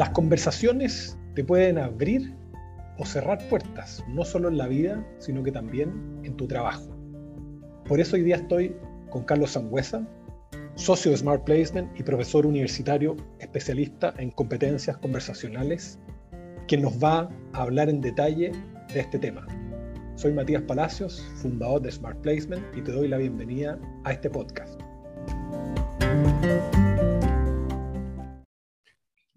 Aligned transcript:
Las 0.00 0.10
conversaciones 0.12 1.18
te 1.34 1.44
pueden 1.44 1.76
abrir 1.76 2.34
o 2.96 3.04
cerrar 3.04 3.36
puertas, 3.50 4.02
no 4.08 4.24
solo 4.24 4.48
en 4.48 4.56
la 4.56 4.66
vida, 4.66 5.06
sino 5.18 5.42
que 5.42 5.52
también 5.52 5.92
en 6.22 6.38
tu 6.38 6.48
trabajo. 6.48 6.88
Por 7.84 8.00
eso 8.00 8.16
hoy 8.16 8.22
día 8.22 8.36
estoy 8.36 8.74
con 9.10 9.24
Carlos 9.24 9.50
Sangüesa, 9.50 10.08
socio 10.74 11.10
de 11.10 11.18
Smart 11.18 11.44
Placement 11.44 12.00
y 12.00 12.02
profesor 12.02 12.46
universitario 12.46 13.14
especialista 13.40 14.14
en 14.16 14.30
competencias 14.30 14.96
conversacionales, 14.96 15.98
quien 16.66 16.80
nos 16.80 16.94
va 16.94 17.28
a 17.52 17.60
hablar 17.60 17.90
en 17.90 18.00
detalle 18.00 18.52
de 18.94 19.00
este 19.00 19.18
tema. 19.18 19.46
Soy 20.14 20.32
Matías 20.32 20.62
Palacios, 20.62 21.30
fundador 21.42 21.82
de 21.82 21.92
Smart 21.92 22.18
Placement 22.22 22.64
y 22.74 22.80
te 22.80 22.90
doy 22.90 23.06
la 23.06 23.18
bienvenida 23.18 23.78
a 24.04 24.12
este 24.12 24.30
podcast. 24.30 24.80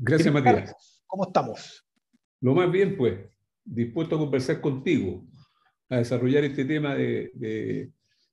Gracias, 0.06 0.34
Matías. 0.34 1.02
¿Cómo 1.08 1.24
estamos? 1.28 1.86
Lo 2.42 2.54
más 2.54 2.70
bien, 2.70 2.98
pues, 2.98 3.20
dispuesto 3.64 4.18
a 4.18 4.20
conversar 4.20 4.60
contigo, 4.60 5.24
a 5.88 5.98
desarrollar 6.00 6.44
este 6.44 6.66
tema 6.66 6.94
de, 6.94 7.90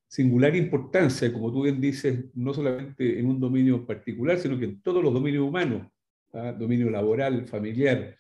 singular 0.09 0.57
importancia, 0.57 1.33
como 1.33 1.53
tú 1.53 1.63
bien 1.63 1.81
dices, 1.81 2.25
no 2.35 2.53
solamente 2.53 3.21
en 3.21 3.27
un 3.27 3.39
dominio 3.39 3.87
particular, 3.87 4.37
sino 4.39 4.59
que 4.59 4.65
en 4.65 4.83
todos 4.83 5.01
los 5.05 5.15
dominios 5.15 5.47
humanos, 5.47 5.87
¿ah? 6.33 6.51
dominio 6.51 6.91
laboral, 6.91 7.47
familiar, 7.47 8.17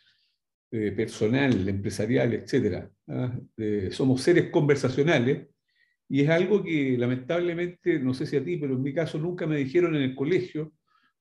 eh, 0.70 0.92
personal, 0.92 1.68
empresarial, 1.68 2.32
etc. 2.34 2.88
¿ah? 3.08 3.36
somos 3.90 4.22
seres 4.22 4.50
conversacionales 4.50 5.48
y 6.08 6.20
es 6.20 6.28
algo 6.28 6.62
que 6.62 6.96
lamentablemente, 6.96 7.98
no 7.98 8.14
sé 8.14 8.26
si 8.26 8.36
a 8.36 8.44
ti, 8.44 8.58
pero 8.58 8.74
en 8.74 8.82
mi 8.82 8.94
caso 8.94 9.18
nunca 9.18 9.44
me 9.48 9.56
dijeron 9.56 9.96
en 9.96 10.02
el 10.02 10.14
colegio 10.14 10.72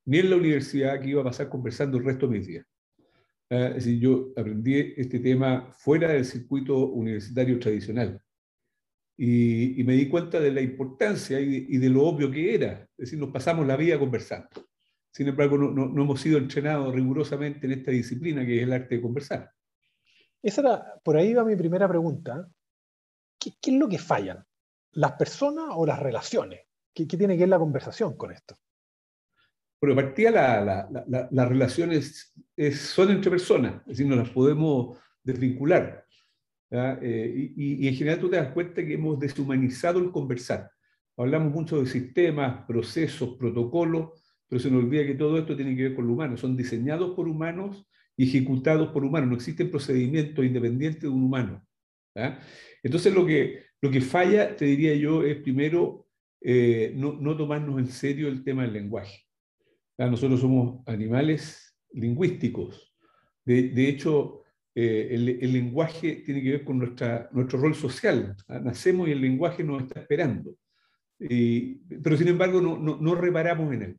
ni 0.09 0.17
en 0.17 0.31
la 0.31 0.37
universidad 0.37 0.99
que 0.99 1.09
iba 1.09 1.21
a 1.21 1.25
pasar 1.25 1.49
conversando 1.49 1.99
el 1.99 2.03
resto 2.03 2.25
de 2.25 2.39
mis 2.39 2.47
días. 2.47 2.65
Ah, 3.51 3.67
es 3.67 3.85
decir, 3.85 3.99
yo 3.99 4.29
aprendí 4.35 4.93
este 4.97 5.19
tema 5.19 5.71
fuera 5.71 6.09
del 6.09 6.25
circuito 6.25 6.87
universitario 6.87 7.59
tradicional. 7.59 8.19
Y, 9.15 9.83
me 9.83 9.93
di 9.93 10.09
cuenta 10.09 10.39
de 10.39 10.51
la 10.51 10.61
importancia 10.61 11.39
y 11.39 11.77
de, 11.77 11.89
lo 11.89 12.07
obvio 12.07 12.31
que 12.31 12.55
era. 12.55 12.87
Es 12.97 13.05
decir, 13.05 13.19
nos 13.19 13.29
pasamos 13.29 13.67
la 13.67 13.75
vida 13.75 13.99
conversando. 13.99 14.49
Sin 15.11 15.27
embargo, 15.27 15.59
no, 15.59 15.69
no, 15.69 16.01
hemos 16.01 16.19
sido 16.19 16.39
entrenados 16.39 16.91
rigurosamente 16.95 17.67
en 17.67 17.73
esta 17.73 17.91
disciplina 17.91 18.43
que 18.43 18.57
es 18.57 18.63
el 18.63 18.73
arte 18.73 18.95
de 18.95 19.01
conversar. 19.03 19.51
Esa 20.41 20.61
era, 20.61 20.93
por 21.03 21.17
ahí 21.17 21.35
va 21.35 21.45
mi 21.45 21.55
primera 21.55 21.87
pregunta. 21.87 22.49
¿Qué, 23.37 23.51
qué 23.61 23.71
es 23.71 23.77
lo 23.77 23.87
que 23.87 23.99
fallan? 23.99 24.43
¿Las 24.93 25.11
personas 25.11 25.65
o 25.75 25.85
las 25.85 25.99
relaciones? 25.99 26.61
¿Qué, 26.95 27.07
¿Qué, 27.07 27.15
tiene 27.15 27.35
que 27.35 27.41
ver 27.41 27.49
la 27.49 27.59
conversación 27.59 28.17
con 28.17 28.31
esto? 28.31 28.55
Bueno, 29.81 29.95
partía 29.95 30.31
las 30.31 31.49
relaciones 31.49 32.33
son 32.73 33.11
entre 33.11 33.31
personas, 33.31 33.81
es 33.81 33.87
decir, 33.87 34.07
no 34.07 34.15
las 34.15 34.29
podemos 34.29 34.97
desvincular. 35.23 36.05
Eh, 36.71 37.53
y, 37.55 37.87
en 37.87 37.95
general 37.95 38.19
tú 38.19 38.29
te 38.29 38.35
das 38.35 38.51
cuenta 38.53 38.85
que 38.85 38.93
hemos 38.93 39.19
deshumanizado 39.19 39.99
el 39.99 40.11
conversar. 40.11 40.69
Hablamos 41.17 41.53
mucho 41.53 41.81
de 41.81 41.87
sistemas, 41.87 42.65
procesos, 42.65 43.35
protocolos, 43.37 44.11
pero 44.47 44.59
se 44.59 44.69
nos 44.69 44.83
olvida 44.83 45.05
que 45.05 45.15
todo 45.15 45.37
esto 45.37 45.55
tiene 45.55 45.75
que 45.75 45.83
ver 45.83 45.95
con 45.95 46.07
lo 46.07 46.13
humano. 46.13 46.37
Son 46.37 46.55
diseñados 46.55 47.15
por 47.15 47.27
humanos 47.27 47.87
y 48.15 48.27
ejecutados 48.27 48.89
por 48.89 49.03
humanos. 49.03 49.29
No 49.29 49.35
existen 49.35 49.71
procedimientos 49.71 50.45
independientes 50.45 51.01
de 51.01 51.09
un 51.09 51.23
humano. 51.23 51.65
Entonces 52.83 53.13
lo 53.13 53.25
que, 53.25 53.63
lo 53.81 53.89
que 53.91 54.01
falla, 54.01 54.55
te 54.55 54.65
diría 54.65 54.95
yo, 54.95 55.23
es 55.23 55.37
primero 55.37 56.07
eh, 56.41 56.93
no, 56.95 57.13
no 57.13 57.35
tomarnos 57.37 57.79
en 57.79 57.87
serio 57.87 58.27
el 58.27 58.43
tema 58.43 58.63
del 58.63 58.73
lenguaje. 58.73 59.28
Nosotros 60.07 60.39
somos 60.39 60.81
animales 60.87 61.75
lingüísticos. 61.91 62.95
De, 63.43 63.89
hecho, 63.89 64.43
eh, 64.75 65.09
el, 65.11 65.53
lenguaje 65.53 66.21
tiene 66.25 66.43
que 66.43 66.51
ver 66.51 66.63
con 66.63 66.77
nuestra, 66.77 67.29
nuestro 67.31 67.59
rol 67.59 67.75
social. 67.75 68.35
Nacemos 68.47 69.07
y 69.07 69.11
el 69.11 69.21
lenguaje 69.21 69.63
nos 69.63 69.83
está 69.83 70.01
esperando. 70.01 70.55
pero 71.17 72.15
sin 72.15 72.27
embargo, 72.27 72.61
no, 72.61 72.77
no, 72.77 73.15
reparamos 73.15 73.73
en 73.73 73.81
él. 73.81 73.97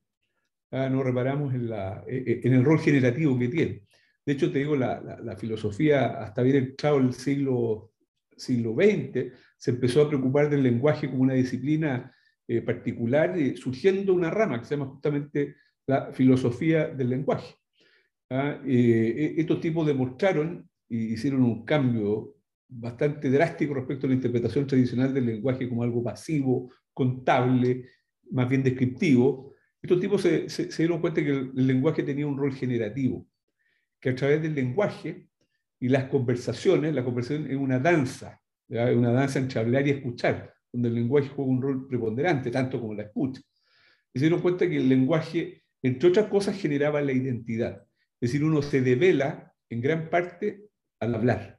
No 0.70 1.02
reparamos 1.02 1.52
en, 1.52 1.68
la, 1.68 2.04
e, 2.06 2.16
e, 2.16 2.40
en, 2.44 2.54
el 2.54 2.64
rol 2.64 2.78
generativo 2.78 3.38
que 3.38 3.48
tiene. 3.48 3.82
De 4.24 4.32
hecho, 4.32 4.52
te 4.52 4.60
digo, 4.60 4.76
la, 4.76 5.00
la, 5.00 5.36
filosofía, 5.36 6.22
hasta 6.22 6.42
bien 6.42 6.56
entrado 6.56 6.98
el 6.98 7.12
siglo, 7.12 7.92
siglo 8.36 8.74
XX, 8.74 9.32
se 9.56 9.72
empezó 9.72 10.02
a 10.02 10.08
preocupar 10.08 10.48
del 10.48 10.62
lenguaje 10.62 11.10
como 11.10 11.22
una 11.22 11.34
disciplina 11.34 12.14
eh, 12.46 12.62
particular, 12.62 13.38
eh, 13.38 13.56
surgiendo 13.56 14.14
una 14.14 14.30
rama 14.30 14.58
que 14.58 14.66
se 14.66 14.76
llama 14.76 14.90
justamente 14.90 15.56
la 15.90 16.12
filosofía 16.12 16.88
del 16.88 17.10
lenguaje. 17.10 17.54
¿ah? 18.30 18.60
Eh, 18.64 19.34
estos 19.36 19.60
tipos 19.60 19.86
demostraron 19.86 20.68
y 20.88 21.14
hicieron 21.14 21.42
un 21.42 21.64
cambio 21.64 22.36
bastante 22.68 23.28
drástico 23.30 23.74
respecto 23.74 24.06
a 24.06 24.10
la 24.10 24.14
interpretación 24.14 24.66
tradicional 24.66 25.12
del 25.12 25.26
lenguaje 25.26 25.68
como 25.68 25.82
algo 25.82 26.02
pasivo, 26.02 26.72
contable, 26.94 27.88
más 28.30 28.48
bien 28.48 28.62
descriptivo. 28.62 29.54
Estos 29.82 30.00
tipos 30.00 30.22
se, 30.22 30.68
dieron 30.78 31.00
cuenta 31.00 31.22
que 31.22 31.30
el, 31.30 31.66
lenguaje 31.66 32.02
tenía 32.02 32.26
un 32.26 32.38
rol 32.38 32.54
generativo, 32.54 33.26
que 34.00 34.10
a 34.10 34.14
través 34.14 34.40
del 34.42 34.54
lenguaje 34.54 35.28
y 35.80 35.88
las 35.88 36.04
conversaciones, 36.04 36.94
la 36.94 37.04
conversación 37.04 37.50
es 37.50 37.56
una 37.56 37.78
danza, 37.78 38.40
es 38.68 38.96
una 38.96 39.10
danza 39.10 39.40
entre 39.40 39.58
hablar 39.58 39.86
y 39.88 39.90
escuchar, 39.90 40.54
donde 40.72 40.88
el 40.88 40.94
lenguaje 40.94 41.28
juega 41.34 41.50
un 41.50 41.62
rol 41.62 41.88
preponderante, 41.88 42.50
tanto 42.50 42.80
como 42.80 42.94
la 42.94 43.04
escucha. 43.04 43.40
se 44.14 44.20
dieron 44.20 44.40
cuenta 44.40 44.68
que 44.68 44.76
el 44.76 44.88
lenguaje 44.88 45.59
entre 45.82 46.08
otras 46.08 46.26
cosas, 46.26 46.56
generaba 46.56 47.00
la 47.00 47.12
identidad. 47.12 47.82
Es 48.20 48.32
decir, 48.32 48.44
uno 48.44 48.62
se 48.62 48.82
devela 48.82 49.54
en 49.68 49.80
gran 49.80 50.10
parte 50.10 50.68
al 51.00 51.14
hablar. 51.14 51.58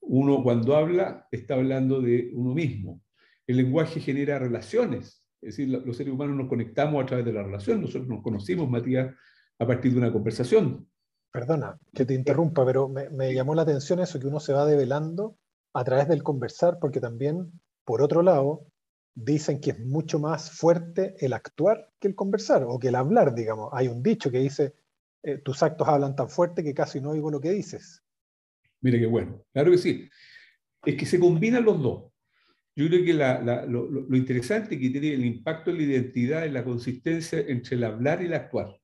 Uno 0.00 0.42
cuando 0.42 0.76
habla 0.76 1.28
está 1.30 1.54
hablando 1.54 2.00
de 2.00 2.30
uno 2.34 2.54
mismo. 2.54 3.02
El 3.46 3.58
lenguaje 3.58 4.00
genera 4.00 4.38
relaciones. 4.38 5.24
Es 5.42 5.56
decir, 5.56 5.68
los 5.68 5.96
seres 5.96 6.12
humanos 6.12 6.36
nos 6.36 6.48
conectamos 6.48 7.02
a 7.02 7.06
través 7.06 7.24
de 7.24 7.32
la 7.32 7.42
relación. 7.42 7.80
Nosotros 7.80 8.08
nos 8.08 8.22
conocimos, 8.22 8.68
Matías, 8.68 9.14
a 9.58 9.66
partir 9.66 9.92
de 9.92 9.98
una 9.98 10.12
conversación. 10.12 10.88
Perdona 11.32 11.78
que 11.94 12.04
te 12.04 12.14
interrumpa, 12.14 12.64
pero 12.64 12.88
me, 12.88 13.08
me 13.10 13.34
llamó 13.34 13.54
la 13.54 13.62
atención 13.62 14.00
eso, 14.00 14.18
que 14.18 14.26
uno 14.26 14.40
se 14.40 14.52
va 14.52 14.66
develando 14.66 15.36
a 15.72 15.84
través 15.84 16.08
del 16.08 16.22
conversar, 16.22 16.78
porque 16.80 17.00
también, 17.00 17.52
por 17.84 18.02
otro 18.02 18.22
lado, 18.22 18.66
dicen 19.14 19.60
que 19.60 19.70
es 19.70 19.80
mucho 19.80 20.18
más 20.18 20.50
fuerte 20.50 21.14
el 21.18 21.32
actuar 21.32 21.90
que 21.98 22.08
el 22.08 22.14
conversar 22.14 22.64
o 22.66 22.78
que 22.78 22.88
el 22.88 22.94
hablar, 22.94 23.34
digamos. 23.34 23.70
Hay 23.72 23.88
un 23.88 24.02
dicho 24.02 24.30
que 24.30 24.38
dice, 24.38 24.74
eh, 25.22 25.38
tus 25.38 25.62
actos 25.62 25.86
hablan 25.88 26.16
tan 26.16 26.28
fuerte 26.28 26.62
que 26.62 26.74
casi 26.74 27.00
no 27.00 27.10
oigo 27.10 27.30
lo 27.30 27.40
que 27.40 27.50
dices. 27.50 28.02
Mire 28.80 28.98
qué 28.98 29.06
bueno, 29.06 29.44
claro 29.52 29.70
que 29.72 29.78
sí. 29.78 30.08
Es 30.84 30.96
que 30.96 31.06
se 31.06 31.20
combinan 31.20 31.64
los 31.64 31.82
dos. 31.82 32.12
Yo 32.74 32.86
creo 32.86 33.04
que 33.04 33.12
lo, 33.12 34.16
interesante 34.16 34.78
que 34.78 34.90
tiene 34.90 35.12
el 35.12 35.24
impacto 35.26 35.70
en 35.70 35.76
la 35.76 35.82
identidad 35.82 36.46
es 36.46 36.52
la 36.52 36.64
consistencia 36.64 37.40
entre 37.40 37.76
el 37.76 37.84
hablar 37.84 38.22
y 38.22 38.26
el 38.26 38.34
actuar. 38.34 38.74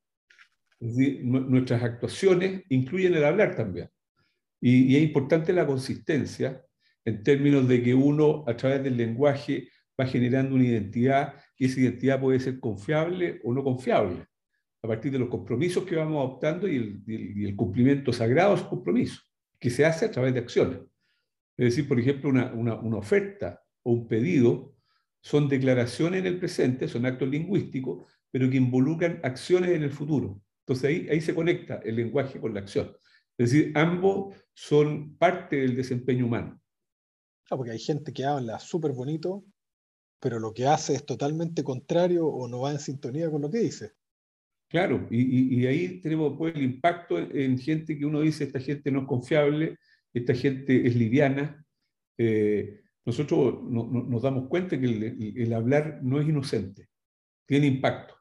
Es 0.78 0.94
decir, 0.94 1.24
nuestras 1.24 1.82
actuaciones 1.82 2.64
incluyen 2.68 3.14
el 3.14 3.24
hablar 3.24 3.56
también. 3.56 3.88
Y, 4.60 4.92
y 4.92 4.96
es 4.96 5.02
importante 5.02 5.52
la 5.52 5.66
consistencia 5.66 6.62
en 7.06 7.22
términos 7.22 7.66
de 7.68 7.82
que 7.82 7.94
uno, 7.94 8.44
a 8.46 8.56
través 8.56 8.82
del 8.82 8.96
lenguaje, 8.96 9.70
va 10.00 10.06
generando 10.06 10.54
una 10.54 10.64
identidad 10.64 11.34
y 11.56 11.66
esa 11.66 11.80
identidad 11.80 12.20
puede 12.20 12.40
ser 12.40 12.60
confiable 12.60 13.40
o 13.44 13.52
no 13.52 13.64
confiable, 13.64 14.26
a 14.82 14.88
partir 14.88 15.10
de 15.12 15.18
los 15.18 15.28
compromisos 15.28 15.84
que 15.84 15.96
vamos 15.96 16.18
adoptando 16.18 16.68
y 16.68 17.02
el, 17.06 17.56
cumplimiento 17.56 18.12
sagrado 18.12 18.50
de 18.50 18.56
esos 18.56 18.68
compromisos, 18.68 19.30
que 19.58 19.70
se 19.70 19.84
hace 19.84 20.04
a 20.04 20.10
través 20.10 20.34
de 20.34 20.40
acciones. 20.40 20.80
Es 21.56 21.74
decir, 21.74 21.88
por 21.88 21.98
ejemplo, 21.98 22.28
una, 22.28 22.52
una, 22.52 22.98
oferta 22.98 23.62
o 23.82 23.92
un 23.92 24.06
pedido 24.06 24.74
son 25.22 25.48
declaraciones 25.48 26.20
en 26.20 26.26
el 26.26 26.38
presente, 26.38 26.86
son 26.86 27.06
actos 27.06 27.28
lingüísticos, 27.28 28.06
pero 28.30 28.50
que 28.50 28.58
involucran 28.58 29.20
acciones 29.22 29.70
en 29.70 29.82
el 29.82 29.90
futuro. 29.90 30.40
Entonces 30.60 30.84
ahí, 30.84 31.08
ahí 31.08 31.20
se 31.20 31.34
conecta 31.34 31.80
el 31.84 31.96
lenguaje 31.96 32.38
con 32.38 32.52
la 32.52 32.60
acción. 32.60 32.94
Es 33.38 33.50
decir, 33.50 33.72
ambos 33.76 34.34
son 34.52 35.16
parte 35.16 35.56
del 35.56 35.76
desempeño 35.76 36.26
humano. 36.26 36.60
Ah, 37.50 37.56
porque 37.56 37.72
hay 37.72 37.78
gente 37.78 38.12
que 38.12 38.24
habla 38.24 38.58
súper 38.58 38.92
bonito, 38.92 39.44
pero 40.20 40.38
lo 40.38 40.52
que 40.52 40.66
hace 40.66 40.94
es 40.94 41.04
totalmente 41.04 41.62
contrario 41.62 42.26
o 42.26 42.48
no 42.48 42.60
va 42.60 42.72
en 42.72 42.78
sintonía 42.78 43.30
con 43.30 43.42
lo 43.42 43.50
que 43.50 43.58
dice. 43.58 43.92
Claro, 44.68 45.06
y, 45.10 45.64
ahí 45.66 46.00
tenemos 46.00 46.36
pues, 46.36 46.54
el 46.56 46.64
impacto 46.64 47.18
en 47.18 47.56
gente 47.58 47.96
que 47.96 48.04
uno 48.04 48.20
dice, 48.20 48.44
esta 48.44 48.58
gente 48.58 48.90
no 48.90 49.02
es 49.02 49.06
confiable, 49.06 49.78
esta 50.12 50.34
gente 50.34 50.86
es 50.86 50.96
liviana. 50.96 51.64
Eh, 52.18 52.80
nosotros 53.04 53.62
nos 53.62 54.22
damos 54.22 54.48
cuenta 54.48 54.78
que 54.80 54.86
el, 55.36 55.52
hablar 55.52 56.00
no 56.02 56.20
es 56.20 56.28
inocente, 56.28 56.88
tiene 57.46 57.68
impacto. 57.68 58.16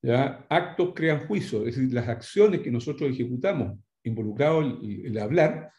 ¿ya? 0.00 0.46
Actos 0.48 0.92
crean 0.94 1.26
juicio, 1.26 1.66
es 1.66 1.76
decir, 1.76 1.92
las 1.92 2.08
acciones 2.08 2.60
que 2.60 2.70
nosotros 2.70 3.10
ejecutamos 3.10 3.78
involucrados 4.02 4.82
en 4.82 5.04
el, 5.04 5.18
hablar, 5.18 5.70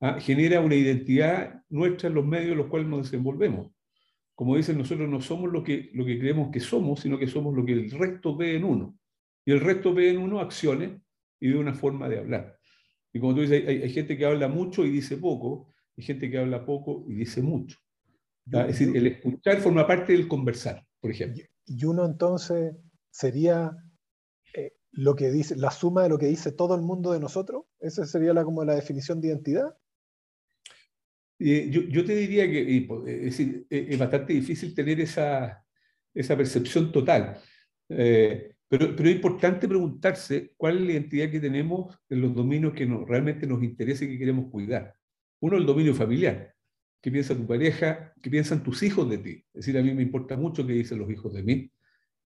¿ah? 0.00 0.20
genera 0.20 0.60
una 0.60 0.76
identidad 0.76 1.64
nuestra 1.68 2.08
en 2.08 2.14
los 2.14 2.24
medios 2.24 2.52
en 2.52 2.58
los 2.58 2.68
cuales 2.68 2.88
nos 2.88 3.10
desenvolvemos 3.10 3.72
como 4.40 4.56
dicen, 4.56 4.78
nosotros 4.78 5.06
no 5.06 5.20
somos 5.20 5.52
lo 5.52 5.62
que, 5.62 5.90
lo 5.92 6.02
que 6.02 6.18
creemos 6.18 6.48
que 6.50 6.60
somos, 6.60 7.00
sino 7.00 7.18
que 7.18 7.26
somos 7.26 7.54
lo 7.54 7.62
que 7.62 7.74
el 7.74 7.90
resto 7.90 8.34
ve 8.34 8.56
en 8.56 8.64
uno. 8.64 8.98
Y 9.44 9.52
el 9.52 9.60
resto 9.60 9.92
ve 9.92 10.08
en 10.08 10.16
uno 10.16 10.40
acciones 10.40 10.98
y 11.38 11.48
ve 11.50 11.58
una 11.58 11.74
forma 11.74 12.08
de 12.08 12.20
hablar. 12.20 12.58
Y 13.12 13.20
como 13.20 13.34
tú 13.34 13.42
dices, 13.42 13.68
hay, 13.68 13.90
gente 13.90 14.16
que 14.16 14.24
habla 14.24 14.48
mucho 14.48 14.82
y 14.86 14.88
dice 14.88 15.18
poco, 15.18 15.74
y 15.94 16.02
gente 16.04 16.30
que 16.30 16.38
habla 16.38 16.64
poco 16.64 17.04
y 17.06 17.16
dice 17.16 17.42
mucho. 17.42 17.76
es 18.46 18.66
decir, 18.68 18.96
el 18.96 19.08
escuchar 19.08 19.58
forma 19.58 19.86
parte 19.86 20.14
del 20.14 20.26
conversar, 20.26 20.86
por 21.00 21.10
ejemplo. 21.10 21.44
Y 21.66 21.84
uno 21.84 22.06
entonces 22.06 22.74
sería 23.10 23.76
eh, 24.56 24.72
lo 24.90 25.16
que 25.16 25.30
dice, 25.30 25.54
la 25.54 25.70
suma 25.70 26.04
de 26.04 26.08
lo 26.08 26.16
que 26.16 26.28
dice 26.28 26.50
todo 26.50 26.74
el 26.74 26.80
mundo 26.80 27.12
de 27.12 27.20
nosotros. 27.20 27.64
Esa 27.78 28.06
sería 28.06 28.32
la, 28.32 28.42
como 28.42 28.64
la 28.64 28.74
definición 28.74 29.20
de 29.20 29.28
identidad. 29.28 29.76
Yo, 31.40 31.82
yo, 31.82 32.04
te 32.04 32.14
diría 32.14 32.48
que 32.50 32.76
es, 33.06 33.22
decir, 33.24 33.66
es 33.70 33.98
bastante 33.98 34.34
difícil 34.34 34.74
tener 34.74 35.00
esa, 35.00 35.64
esa 36.14 36.36
percepción 36.36 36.92
total. 36.92 37.38
Eh, 37.88 38.54
pero, 38.68 38.94
pero, 38.94 39.08
es 39.08 39.16
importante 39.16 39.66
preguntarse 39.66 40.52
cuál 40.56 40.76
es 40.76 40.82
la 40.82 40.92
identidad 40.92 41.30
que 41.30 41.40
tenemos 41.40 41.98
en 42.08 42.20
los 42.20 42.34
dominios 42.34 42.72
que 42.72 42.86
nos, 42.86 43.08
realmente 43.08 43.46
nos 43.46 43.62
interesa 43.62 44.04
y 44.04 44.08
que 44.08 44.18
queremos 44.18 44.50
cuidar. 44.50 44.94
Uno, 45.40 45.56
el 45.56 45.66
dominio 45.66 45.94
familiar. 45.94 46.54
¿Qué 47.00 47.10
piensa 47.10 47.34
tu 47.34 47.46
pareja? 47.46 48.12
¿Qué 48.20 48.30
piensan 48.30 48.62
tus 48.62 48.82
hijos 48.82 49.08
de 49.08 49.18
ti? 49.18 49.44
Es 49.54 49.64
decir, 49.64 49.78
a 49.78 49.82
mí 49.82 49.94
me 49.94 50.02
importa 50.02 50.36
mucho 50.36 50.66
qué 50.66 50.74
dicen 50.74 50.98
los 50.98 51.10
hijos 51.10 51.32
de 51.32 51.42
mí, 51.42 51.72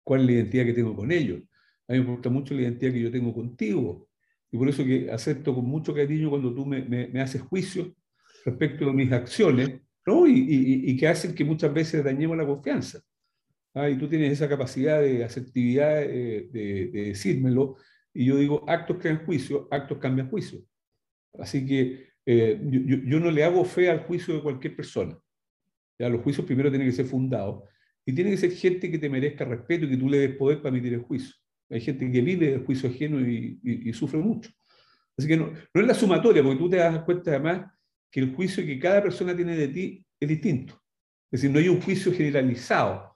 cuál 0.03 0.23
es 0.23 0.27
la 0.27 0.33
identidad 0.33 0.65
que 0.65 0.73
tengo 0.73 0.97
con 0.97 1.13
ellos. 1.13 1.41
A 1.87 1.93
mí 1.93 1.99
me 1.99 2.05
importa 2.05 2.31
mucho 2.31 2.55
la 2.55 2.63
identidad 2.63 2.93
que 2.93 3.01
yo 3.01 3.11
tengo 3.11 3.33
contigo. 3.33 4.09
Y 4.51 4.59
por 4.59 4.69
eso 4.69 4.85
que 4.85 5.11
acepto 5.11 5.55
con 5.55 5.65
mucho 5.65 5.95
cariño 5.95 6.31
cuando 6.31 6.55
tú 6.55 6.67
me, 6.67 6.83
me, 6.83 7.21
haces 7.21 7.43
juicio 7.43 7.95
respecto 8.45 8.89
a 8.89 8.93
mis 8.93 9.11
acciones, 9.13 9.81
¿no? 10.07 10.27
y, 10.27 10.97
que 10.97 11.09
hacen 11.09 11.35
que 11.35 11.45
muchas 11.45 11.73
veces 11.73 12.05
dañemos 12.05 12.37
la 12.37 12.47
confianza. 12.47 13.01
Ah, 13.75 13.91
y 13.91 13.99
tú 13.99 14.09
tienes 14.09 14.33
esa 14.33 14.49
capacidad 14.49 15.01
de 15.01 15.25
asertividad 15.25 16.03
eh, 16.05 16.49
de, 16.53 16.91
decírmelo, 17.09 17.77
y 18.13 18.27
yo 18.27 18.37
digo, 18.37 18.65
actos 18.69 18.99
crean 19.01 19.25
juicio, 19.25 19.67
actos 19.71 19.99
cambian 19.99 20.31
juicio. 20.31 20.61
Así 21.39 21.67
que 21.67 22.11
eh, 22.25 22.61
yo, 22.63 23.19
no 23.19 23.31
le 23.33 23.43
hago 23.43 23.65
fe 23.65 23.91
al 23.91 24.01
juicio 24.01 24.35
de 24.35 24.43
cualquier 24.43 24.77
persona. 24.77 25.19
¿ya? 25.99 26.09
Los 26.09 26.23
juicios 26.23 26.47
primero 26.47 26.71
tienen 26.71 26.89
que 26.89 26.95
ser 26.95 27.07
fundados, 27.07 27.65
y 28.07 28.13
tiene 28.13 28.31
que 28.31 28.37
ser 28.37 28.53
gente 28.53 28.91
que 28.91 28.99
te 28.99 29.09
merezca 29.09 29.45
respeto 29.45 29.87
y 29.87 29.91
que 29.91 29.97
tú 29.97 30.09
le 30.09 30.19
des 30.19 30.37
poder 30.37 30.59
para 30.59 30.77
emitir 30.77 30.95
el 30.95 31.03
juicio. 31.03 31.35
Hay 31.71 31.81
gente 31.81 32.11
que 32.11 32.21
vive 32.21 32.53
el 32.53 32.65
juicio 32.65 32.89
ajeno 32.89 33.19
y, 33.21 33.93
sufre 33.93 34.21
mucho. 34.21 34.51
Así 35.17 35.27
que 35.27 35.37
no, 35.37 35.53
es 35.53 35.87
la 35.87 35.95
sumatoria, 35.95 36.43
porque 36.43 36.59
tú 36.59 36.69
te 36.69 36.77
das 36.77 37.03
cuenta 37.05 37.31
además 37.31 37.73
que 38.15 38.21
el 38.21 38.33
juicio 38.33 38.65
que 38.65 38.79
cada 38.79 39.03
persona 39.03 39.35
tiene 39.35 39.57
de 39.57 39.67
ti 39.67 40.07
es 40.21 40.29
distinto. 40.29 40.81
Es 41.33 41.41
decir, 41.41 41.51
no 41.51 41.59
hay 41.59 41.69
un 41.69 41.81
juicio 41.81 42.13
generalizado. 42.13 43.13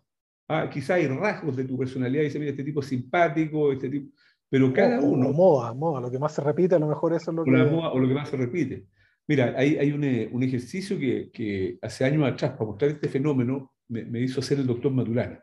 Ah, 0.49 0.69
quizá 0.69 0.95
hay 0.95 1.07
rasgos 1.07 1.57
de 1.57 1.63
tu 1.63 1.79
personalidad 1.79 2.23
y 2.23 2.25
dice, 2.25 2.41
mira, 2.41 2.51
este 2.51 2.65
tipo 2.65 2.81
es 2.81 2.87
simpático, 2.87 3.71
este 3.71 3.89
tipo... 3.89 4.13
Pero 4.51 4.73
cada 4.73 5.01
uno... 5.01 5.33
moda, 5.33 5.73
moda, 5.73 6.01
lo 6.01 6.11
que 6.11 6.19
más 6.19 6.35
se 6.35 6.43
repite, 6.43 6.75
a 6.75 6.81
lo 6.81 6.89
mejor 6.89 7.13
eso 7.13 7.31
es 7.31 7.37
lo 7.37 7.45
que... 7.45 7.51
moda, 7.53 7.93
o 7.93 7.99
lo 8.01 8.09
que 8.09 8.15
más 8.15 8.29
se 8.29 8.37
repite. 8.39 8.87
Mira, 9.29 9.55
hay, 9.57 9.77
hay 9.77 9.93
un, 9.93 10.03
eh, 10.03 10.29
un, 10.33 10.43
ejercicio 10.43 10.99
que, 10.99 11.31
que, 11.33 11.79
hace 11.81 12.05
años 12.05 12.25
atrás, 12.25 12.55
para 12.55 12.65
mostrar 12.65 12.91
este 12.91 13.09
fenómeno, 13.09 13.75
me, 13.87 14.05
me, 14.05 14.21
hizo 14.21 14.41
hacer 14.41 14.59
el 14.59 14.67
doctor 14.67 14.91
Maturana. 14.91 15.41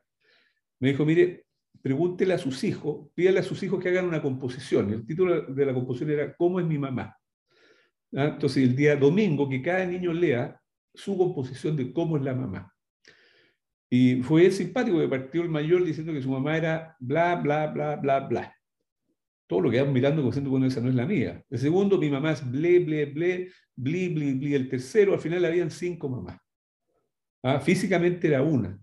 Me 0.81 0.89
dijo, 0.89 1.05
mire, 1.05 1.45
pregúntele 1.81 2.33
a 2.33 2.37
sus 2.37 2.61
hijos, 2.65 3.07
pídale 3.13 3.39
a 3.39 3.43
sus 3.43 3.63
hijos 3.63 3.81
que 3.81 3.87
hagan 3.87 4.05
una 4.05 4.21
composición. 4.21 4.91
El 4.91 5.05
título 5.05 5.43
de 5.43 5.65
la 5.65 5.73
composición 5.73 6.09
era 6.09 6.35
¿Cómo 6.35 6.59
es 6.59 6.65
mi 6.65 6.77
mamá? 6.77 7.15
¿Ah? 8.15 8.31
Entonces, 8.33 8.63
el 8.63 8.75
día 8.75 8.95
domingo, 8.95 9.49
que 9.49 9.61
cada 9.61 9.85
niño 9.85 10.13
lea 10.13 10.59
su 10.93 11.17
composición 11.17 11.75
de 11.75 11.91
cómo 11.91 12.17
es 12.17 12.23
la 12.23 12.33
mamá. 12.33 12.73
Y 13.89 14.23
fue 14.23 14.49
simpático 14.51 14.99
que 14.99 15.07
partió 15.07 15.41
el 15.43 15.49
mayor 15.49 15.83
diciendo 15.83 16.13
que 16.13 16.21
su 16.21 16.29
mamá 16.29 16.57
era 16.57 16.95
bla, 16.99 17.35
bla, 17.35 17.67
bla, 17.67 17.95
bla, 17.97 18.19
bla. 18.21 18.55
Todo 19.47 19.61
lo 19.61 19.71
que 19.71 19.81
van 19.81 19.93
mirando 19.93 20.21
como 20.21 20.31
diciendo, 20.31 20.49
bueno, 20.49 20.65
esa 20.65 20.81
no 20.81 20.89
es 20.89 20.95
la 20.95 21.05
mía. 21.05 21.43
El 21.49 21.59
segundo, 21.59 21.97
mi 21.97 22.09
mamá 22.09 22.31
es 22.31 22.49
ble, 22.49 22.79
ble, 22.79 23.05
ble, 23.05 23.51
bli, 23.75 24.09
bli, 24.09 24.33
bli. 24.33 24.55
El 24.55 24.69
tercero, 24.69 25.13
al 25.13 25.19
final 25.19 25.45
habían 25.45 25.69
cinco 25.69 26.09
mamás. 26.09 26.39
Ah, 27.43 27.59
físicamente 27.59 28.27
era 28.27 28.41
una, 28.41 28.79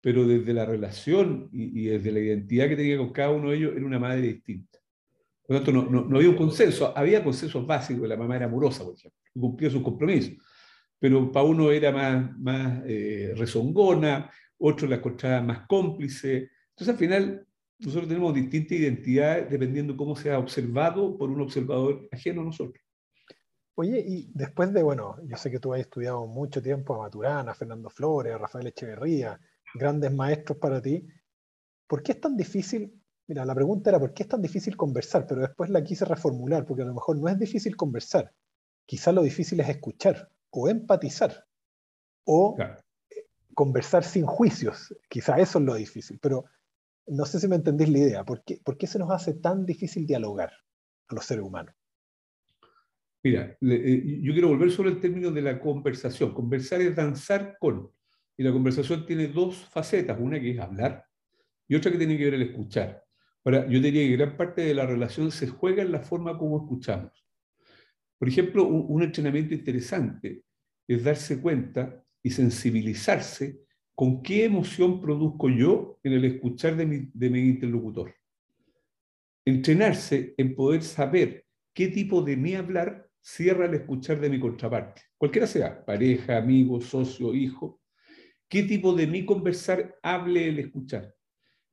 pero 0.00 0.26
desde 0.26 0.54
la 0.54 0.64
relación 0.64 1.50
y, 1.52 1.84
desde 1.84 2.12
la 2.12 2.20
identidad 2.20 2.68
que 2.68 2.76
tenía 2.76 2.96
con 2.96 3.12
cada 3.12 3.30
uno 3.30 3.50
de 3.50 3.58
ellos, 3.58 3.72
era 3.76 3.84
una 3.84 3.98
madre 3.98 4.22
distinta. 4.22 4.78
Por 5.46 5.56
lo 5.56 5.62
tanto, 5.62 5.72
no, 5.72 6.04
no, 6.04 6.16
había 6.16 6.30
un 6.30 6.36
consenso. 6.36 6.96
Había 6.96 7.22
consensos 7.22 7.66
básicos. 7.66 8.08
La 8.08 8.16
mamá 8.16 8.36
era 8.36 8.46
amorosa, 8.46 8.84
por 8.84 8.94
ejemplo, 8.94 9.20
cumplía 9.34 9.70
sus 9.70 9.82
compromisos. 9.82 10.34
Pero 10.98 11.30
para 11.30 11.46
uno 11.46 11.70
era 11.70 11.92
más, 11.92 12.38
más 12.38 12.82
eh, 12.86 13.32
rezongona, 13.36 14.30
otros 14.58 14.90
la 14.90 14.96
encontraban 14.96 15.46
más 15.46 15.66
cómplice. 15.68 16.50
Entonces, 16.70 16.88
al 16.88 16.96
final, 16.96 17.46
nosotros 17.78 18.08
tenemos 18.08 18.34
distintas 18.34 18.72
identidades 18.72 19.50
dependiendo 19.50 19.92
de 19.92 19.96
cómo 19.98 20.16
sea 20.16 20.38
observado 20.38 21.16
por 21.16 21.30
un 21.30 21.40
observador 21.42 22.08
ajeno 22.10 22.40
a 22.40 22.44
nosotros. 22.44 22.82
Oye, 23.74 24.02
y 24.06 24.30
después 24.32 24.72
de, 24.72 24.82
bueno, 24.82 25.16
yo 25.24 25.36
sé 25.36 25.50
que 25.50 25.60
tú 25.60 25.74
has 25.74 25.80
estudiado 25.80 26.26
mucho 26.26 26.62
tiempo 26.62 26.94
a 26.94 27.02
Maturana, 27.02 27.52
a 27.52 27.54
Fernando 27.54 27.90
Flores, 27.90 28.32
a 28.32 28.38
Rafael 28.38 28.66
Echeverría, 28.68 29.38
grandes 29.74 30.10
maestros 30.12 30.56
para 30.56 30.80
ti. 30.80 31.06
¿Por 31.86 32.02
qué 32.02 32.12
es 32.12 32.20
tan 32.20 32.36
difícil? 32.36 32.98
Mira, 33.28 33.44
la 33.44 33.54
pregunta 33.54 33.90
era, 33.90 33.98
¿por 33.98 34.14
qué 34.14 34.22
es 34.22 34.28
tan 34.28 34.40
difícil 34.40 34.76
conversar? 34.76 35.26
Pero 35.26 35.40
después 35.40 35.68
la 35.70 35.82
quise 35.82 36.04
reformular, 36.04 36.64
porque 36.64 36.82
a 36.82 36.86
lo 36.86 36.94
mejor 36.94 37.18
no 37.18 37.28
es 37.28 37.38
difícil 37.38 37.76
conversar. 37.76 38.32
Quizás 38.84 39.14
lo 39.14 39.22
difícil 39.22 39.58
es 39.60 39.68
escuchar 39.68 40.30
o 40.50 40.68
empatizar 40.68 41.44
o 42.24 42.56
conversar 43.54 44.04
sin 44.04 44.26
juicios. 44.26 44.94
Quizá 45.08 45.38
eso 45.38 45.58
es 45.58 45.64
lo 45.64 45.74
difícil, 45.74 46.18
pero 46.20 46.44
no 47.08 47.24
sé 47.24 47.40
si 47.40 47.48
me 47.48 47.56
entendís 47.56 47.88
la 47.88 47.98
idea. 47.98 48.24
¿Por 48.24 48.44
qué, 48.44 48.60
¿Por 48.64 48.78
qué 48.78 48.86
se 48.86 48.98
nos 48.98 49.10
hace 49.10 49.34
tan 49.34 49.66
difícil 49.66 50.06
dialogar 50.06 50.52
a 51.08 51.14
los 51.14 51.24
seres 51.24 51.44
humanos? 51.44 51.74
Mira, 53.24 53.56
eh, 53.60 54.20
yo 54.22 54.32
quiero 54.32 54.48
volver 54.48 54.70
sobre 54.70 54.90
el 54.90 55.00
término 55.00 55.32
de 55.32 55.42
la 55.42 55.58
conversación. 55.58 56.32
Conversar 56.32 56.80
es 56.80 56.94
danzar 56.94 57.56
con. 57.58 57.90
Y 58.36 58.44
la 58.44 58.52
conversación 58.52 59.04
tiene 59.04 59.26
dos 59.28 59.56
facetas, 59.56 60.16
una 60.20 60.38
que 60.38 60.52
es 60.52 60.60
hablar 60.60 61.04
y 61.66 61.74
otra 61.74 61.90
que 61.90 61.98
tiene 61.98 62.16
que 62.16 62.24
ver 62.24 62.34
el 62.34 62.42
escuchar. 62.42 63.05
Ahora, 63.46 63.64
yo 63.68 63.80
diría 63.80 64.02
que 64.02 64.16
gran 64.16 64.36
parte 64.36 64.62
de 64.62 64.74
la 64.74 64.86
relación 64.86 65.30
se 65.30 65.46
juega 65.46 65.80
en 65.80 65.92
la 65.92 66.00
forma 66.00 66.36
como 66.36 66.58
escuchamos. 66.58 67.12
Por 68.18 68.26
ejemplo, 68.28 68.64
un 68.66 69.04
entrenamiento 69.04 69.54
interesante 69.54 70.42
es 70.88 71.04
darse 71.04 71.40
cuenta 71.40 72.02
y 72.24 72.30
sensibilizarse 72.30 73.60
con 73.94 74.20
qué 74.20 74.46
emoción 74.46 75.00
produzco 75.00 75.48
yo 75.48 76.00
en 76.02 76.14
el 76.14 76.24
escuchar 76.24 76.74
de 76.74 76.86
mi, 76.86 77.38
interlocutor. 77.38 78.16
Entrenarse 79.44 80.34
en 80.36 80.56
poder 80.56 80.82
saber 80.82 81.46
qué 81.72 81.86
tipo 81.86 82.22
de 82.22 82.36
mi 82.36 82.56
hablar 82.56 83.08
cierra 83.20 83.66
el 83.66 83.74
escuchar 83.74 84.20
de 84.20 84.28
mi 84.28 84.40
contraparte, 84.40 85.02
cualquiera 85.16 85.46
sea, 85.46 85.84
pareja, 85.84 86.36
amigo, 86.36 86.80
socio, 86.80 87.32
hijo, 87.32 87.80
qué 88.48 88.64
tipo 88.64 88.92
de 88.92 89.06
mi 89.06 89.24
conversar 89.24 89.96
hable 90.02 90.48
el 90.48 90.58
escuchar. 90.58 91.15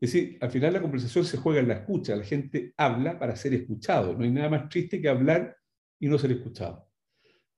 Es 0.04 0.12
decir, 0.12 0.38
al 0.42 0.52
final 0.52 0.74
la 0.74 0.82
conversación 0.82 1.24
se 1.24 1.38
juega 1.38 1.62
en 1.62 1.68
la 1.70 1.76
escucha, 1.76 2.16
la 2.16 2.26
gente 2.26 2.74
habla 2.76 3.18
para 3.18 3.36
ser 3.36 3.54
escuchado, 3.54 4.18
no 4.18 4.24
hay 4.24 4.32
nada 4.32 4.50
más 4.50 4.70
triste 4.70 5.02
que 5.02 5.08
hablar 5.08 5.56
y 6.00 6.08
no 6.08 6.18
ser 6.18 6.32
escuchado 6.32 6.94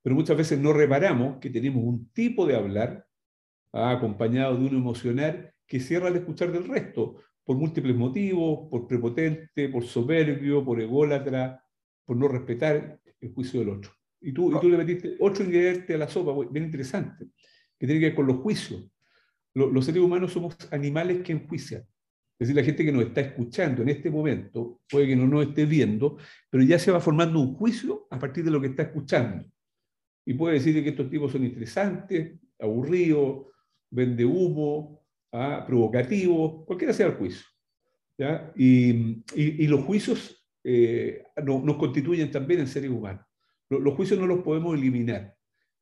pero 0.06 0.16
muchas 0.16 0.38
veces 0.38 0.60
no 0.60 0.72
reparamos 0.72 1.40
que 1.40 1.50
tenemos 1.50 1.84
un 1.84 2.12
tipo 2.12 2.46
de 2.46 2.56
hablar 2.56 3.08
ah, 3.74 3.90
acompañado 3.90 4.56
de 4.56 4.68
uno 4.68 4.78
emocional 4.78 5.52
que 5.66 5.80
cierra 5.80 6.10
al 6.10 6.16
escuchar 6.16 6.52
del 6.52 6.68
resto, 6.68 7.16
por 7.44 7.58
múltiples 7.58 7.96
motivos, 7.96 8.70
por 8.70 8.86
prepotente, 8.86 9.68
por 9.68 9.84
soberbio, 9.84 10.64
por 10.64 10.80
ególatra, 10.80 11.60
por 12.06 12.18
no 12.18 12.28
respetar 12.28 13.02
el 13.20 13.34
juicio 13.34 13.62
del 13.62 13.70
otro. 13.70 13.94
Y 14.22 14.32
tú, 14.32 14.56
y 14.56 14.60
tú 14.60 14.70
le 14.70 14.78
metiste 14.78 15.16
otro 15.20 15.44
ingrediente 15.44 15.96
a 15.96 15.98
la 15.98 16.08
sopa, 16.08 16.52
bien 16.52 16.66
interesante, 16.66 17.25
que 17.80 17.88
tiene 17.88 18.00
que 18.00 18.06
ver 18.10 18.16
con 18.16 18.28
los 18.28 18.38
juicios. 18.38 18.88
Los, 19.56 19.74
los 19.74 19.86
seres 19.86 20.04
humanos 20.04 20.34
somos 20.34 20.56
animales 20.72 21.24
que 21.24 21.32
enjuician. 21.32 21.84
Es 22.38 22.48
decir, 22.48 22.56
la 22.56 22.65
gente 22.65 22.84
que 22.84 22.92
nos 22.92 23.06
está 23.06 23.22
escuchando 23.22 23.82
en 23.82 23.89
este 23.89 24.10
momento, 24.10 24.82
puede 24.89 25.08
que 25.08 25.15
no 25.15 25.25
nos 25.25 25.48
esté 25.48 25.65
viendo, 25.65 26.18
pero 26.50 26.63
ya 26.63 26.77
se 26.77 26.92
va 26.92 27.00
formando 27.00 27.39
un 27.39 27.56
juicio 27.56 28.08
a 28.12 28.20
partir 28.20 28.44
de 28.44 28.51
lo 28.51 28.60
que 28.60 28.68
está 28.68 28.84
escuchando 28.84 29.46
y 30.25 30.34
puede 30.34 30.56
decir 30.56 30.84
que 30.84 30.89
estos 30.89 31.10
tipos 31.10 31.32
son 31.32 31.46
interesantes, 31.46 32.39
aburridos, 32.60 33.46
vende 33.92 34.25
humo, 34.25 35.06
¿ah? 35.32 35.63
provocativos, 35.65 36.65
cualquiera 36.65 36.94
sea 36.94 37.08
el 37.08 37.13
juicio. 37.13 37.46
Y, 38.56 39.24
y, 39.36 39.68
los 39.68 39.84
juicios 39.84 40.48
eh, 40.63 41.22
nos 41.44 41.75
constituyen 41.75 42.32
también 42.32 42.62
en 42.62 42.68
seres 42.68 42.89
humanos. 42.89 43.25
Los, 43.70 43.94
juicios 43.94 44.20
no 44.20 44.25
los 44.25 44.39
podemos 44.39 44.75
eliminar, 44.75 45.36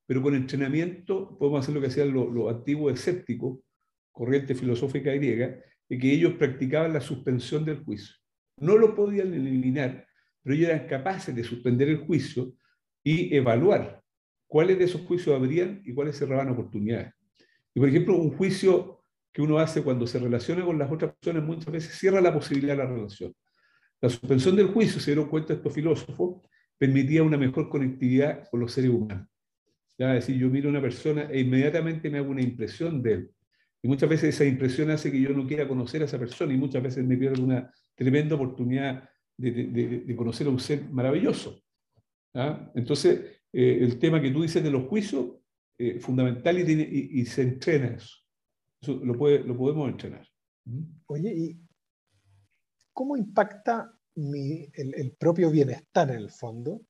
pero 0.05 0.22
con 0.22 0.36
entrenamiento 0.36 1.38
podemos 1.38 1.62
hacer 1.62 1.75
lo 1.75 1.81
que 1.81 1.88
hacían 1.88 2.12
los, 2.12 2.31
los 2.33 2.53
antiguos 2.53 2.93
escépticos, 2.93 3.60
corriente 4.12 4.55
filosófica 4.55 5.12
griega, 5.12 5.57
de 5.90 5.98
que 5.98 6.12
ellos 6.12 6.34
practicaban 6.34 6.94
la 6.94 7.02
suspensión 7.02 7.66
del 7.66 7.84
juicio. 7.84 8.16
No 8.58 8.78
lo 8.78 8.96
podían 8.96 9.34
eliminar, 9.34 10.08
pero 10.42 10.56
ellos 10.56 10.70
eran 10.70 10.88
capaces 10.88 11.36
de 11.36 11.44
suspender 11.44 11.90
el 11.90 11.98
juicio 11.98 12.54
y 13.04 13.36
evaluar 13.36 14.02
cuáles 14.48 14.78
de 14.78 14.86
esos 14.86 15.02
juicios 15.02 15.36
abrían 15.36 15.82
y 15.84 15.94
cuáles 15.94 16.18
cerraban 16.18 16.50
oportunidades. 16.50 17.13
Y 17.74 17.80
por 17.80 17.90
ejemplo, 17.90 18.16
un 18.16 18.36
juicio 18.38 19.04
que 19.32 19.42
uno 19.42 19.58
hace 19.58 19.82
cuando 19.82 20.06
se 20.06 20.20
relaciona 20.20 20.63
con 20.63 20.78
las 20.78 20.92
otras 20.92 21.16
personas 21.16 21.44
muchas 21.44 21.72
veces 21.72 21.98
cierra 21.98 22.22
la 22.22 22.34
posibilidad 22.34 22.74
de 22.74 22.84
la 22.84 22.90
relación. 22.90 23.34
La 24.00 24.10
suspensión 24.10 24.56
del 24.56 24.68
juicio, 24.68 25.00
se 25.00 25.12
dieron 25.12 25.30
cuenta 25.30 25.54
estos 25.54 25.74
filósofos, 25.74 26.42
permitía 26.78 27.24
una 27.24 27.38
mejor 27.38 27.70
conectividad 27.70 28.48
con 28.52 28.60
los 28.60 28.72
seres 28.72 28.92
humanos. 28.92 29.28
Es 29.98 30.08
decir, 30.08 30.38
yo 30.38 30.50
miro 30.50 30.70
a 30.70 30.72
una 30.72 30.82
persona 30.82 31.30
e 31.32 31.40
inmediatamente 31.40 32.10
me 32.10 32.18
hago 32.18 32.30
una 32.30 32.42
impresión 32.42 33.02
de 33.02 33.13
él. 33.13 33.32
Y 33.84 33.88
muchas 33.90 34.10
veces 34.10 34.34
esa 34.34 34.46
impresión 34.46 34.90
hace 34.92 35.12
que 35.12 35.20
yo 35.20 35.32
no 35.32 35.46
quiera 35.46 35.68
conocer 35.68 36.02
a 36.02 36.06
esa 36.06 36.18
persona 36.18 36.54
y 36.54 36.58
muchas 36.58 36.82
veces 36.82 37.04
me 37.06 37.18
pierdo 37.18 37.44
una 37.44 37.70
tremenda 37.96 38.36
oportunidad 38.36 39.10
de, 39.38 40.16
conocer 40.16 40.48
a 40.48 40.52
un 40.52 40.60
ser 40.60 40.90
maravilloso. 40.90 41.62
Entonces, 42.74 43.42
eh, 43.52 43.80
el 43.82 44.00
tema 44.00 44.22
que 44.22 44.32
tú 44.32 44.42
dices 44.42 44.63
de 44.63 44.72
los 44.72 44.88
juicios, 44.88 45.36
eh, 45.78 46.00
fundamental 46.00 46.60
y, 46.60 47.25
se 47.25 47.42
entrena 47.42 47.88
eso. 47.88 48.16
Eso 48.82 48.94
lo, 49.04 49.18
puede, 49.18 49.40
lo 49.40 49.58
podemos 49.58 49.90
entrenar. 49.90 50.25
¿Mm? 50.66 50.84
Oye, 51.08 51.34
¿y 51.36 51.60
cómo 52.94 53.18
impacta 53.18 53.92
el, 54.16 55.16
propio 55.20 55.52
bienestar 55.52 56.10
en 56.12 56.18
el 56.18 56.30
fondo 56.30 56.82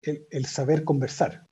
el, 0.00 0.46
saber 0.46 0.84
conversar? 0.84 1.46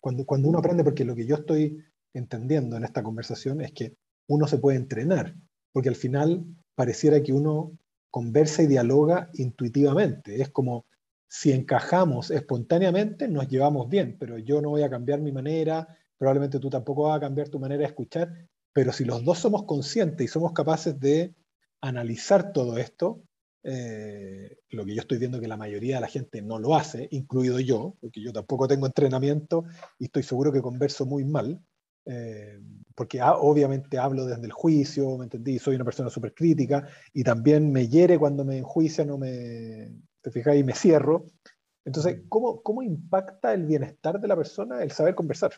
Cuando, 0.00 0.26
cuando 0.26 0.50
uno 0.50 0.58
aprende, 0.58 0.84
porque 0.84 1.04
lo 1.04 1.14
que 1.14 1.26
yo 1.26 1.36
estoy 1.36 1.82
entendiendo 2.18 2.76
en 2.76 2.84
esta 2.84 3.02
conversación 3.02 3.60
es 3.60 3.72
que 3.72 3.96
uno 4.28 4.46
se 4.46 4.58
puede 4.58 4.76
entrenar, 4.76 5.34
porque 5.72 5.88
al 5.88 5.96
final 5.96 6.44
pareciera 6.74 7.22
que 7.22 7.32
uno 7.32 7.78
conversa 8.10 8.62
y 8.62 8.66
dialoga 8.66 9.30
intuitivamente. 9.34 10.40
Es 10.40 10.50
como 10.50 10.86
si 11.28 11.52
encajamos 11.52 12.30
espontáneamente, 12.30 13.28
nos 13.28 13.48
llevamos 13.48 13.88
bien, 13.88 14.16
pero 14.18 14.38
yo 14.38 14.60
no 14.62 14.70
voy 14.70 14.82
a 14.82 14.90
cambiar 14.90 15.20
mi 15.20 15.32
manera, 15.32 15.86
probablemente 16.16 16.58
tú 16.58 16.70
tampoco 16.70 17.04
vas 17.04 17.18
a 17.18 17.20
cambiar 17.20 17.48
tu 17.48 17.58
manera 17.58 17.80
de 17.80 17.86
escuchar, 17.86 18.48
pero 18.72 18.92
si 18.92 19.04
los 19.04 19.24
dos 19.24 19.38
somos 19.38 19.64
conscientes 19.64 20.24
y 20.24 20.28
somos 20.28 20.52
capaces 20.52 20.98
de 20.98 21.34
analizar 21.80 22.52
todo 22.52 22.78
esto, 22.78 23.22
eh, 23.62 24.58
lo 24.70 24.84
que 24.84 24.94
yo 24.94 25.00
estoy 25.00 25.18
viendo 25.18 25.40
que 25.40 25.48
la 25.48 25.56
mayoría 25.56 25.96
de 25.96 26.02
la 26.02 26.08
gente 26.08 26.40
no 26.40 26.58
lo 26.58 26.76
hace, 26.76 27.08
incluido 27.10 27.58
yo, 27.58 27.96
porque 28.00 28.22
yo 28.22 28.32
tampoco 28.32 28.68
tengo 28.68 28.86
entrenamiento 28.86 29.64
y 29.98 30.04
estoy 30.04 30.22
seguro 30.22 30.52
que 30.52 30.62
converso 30.62 31.04
muy 31.04 31.24
mal, 31.24 31.60
eh, 32.06 32.60
porque 32.94 33.20
obviamente 33.22 33.98
hablo 33.98 34.24
desde 34.24 34.46
el 34.46 34.52
juicio, 34.52 35.18
¿me 35.18 35.24
entendí? 35.24 35.58
Soy 35.58 35.74
una 35.74 35.84
persona 35.84 36.08
súper 36.08 36.32
crítica 36.32 36.88
y 37.12 37.22
también 37.24 37.70
me 37.70 37.88
hiere 37.88 38.18
cuando 38.18 38.44
me 38.44 38.58
enjuician 38.58 39.10
o 39.10 39.18
me, 39.18 39.92
te 40.22 40.30
fijáis, 40.30 40.64
me 40.64 40.72
cierro. 40.72 41.26
Entonces, 41.84 42.22
¿cómo, 42.28 42.62
¿cómo 42.62 42.82
impacta 42.82 43.52
el 43.52 43.66
bienestar 43.66 44.18
de 44.18 44.28
la 44.28 44.36
persona 44.36 44.82
el 44.82 44.92
saber 44.92 45.14
conversar? 45.14 45.52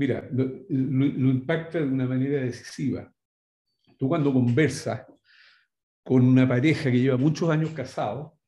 Mira, 0.00 0.26
lo, 0.32 0.44
impacta 0.70 1.78
de 1.78 1.84
una 1.84 2.06
manera 2.06 2.40
decisiva. 2.40 3.12
Tú 3.98 4.08
cuando 4.08 4.32
conversas 4.32 5.04
con 6.02 6.24
una 6.24 6.48
pareja 6.48 6.90
que 6.90 7.00
lleva 7.00 7.18
muchos 7.18 7.50
años 7.50 7.72
casado, 7.72 8.38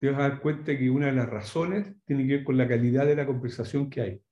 te 0.00 0.10
vas 0.10 0.18
a 0.18 0.28
dar 0.30 0.40
cuenta 0.40 0.76
que 0.76 0.88
una 0.88 1.06
de 1.06 1.12
las 1.12 1.28
razones 1.28 1.92
tiene 2.06 2.26
que 2.26 2.36
ver 2.36 2.44
con 2.44 2.56
la 2.56 2.66
calidad 2.66 3.04
de 3.04 3.14
la 3.14 3.26
conversación 3.26 3.90
que 3.90 4.00
hay. 4.00 4.22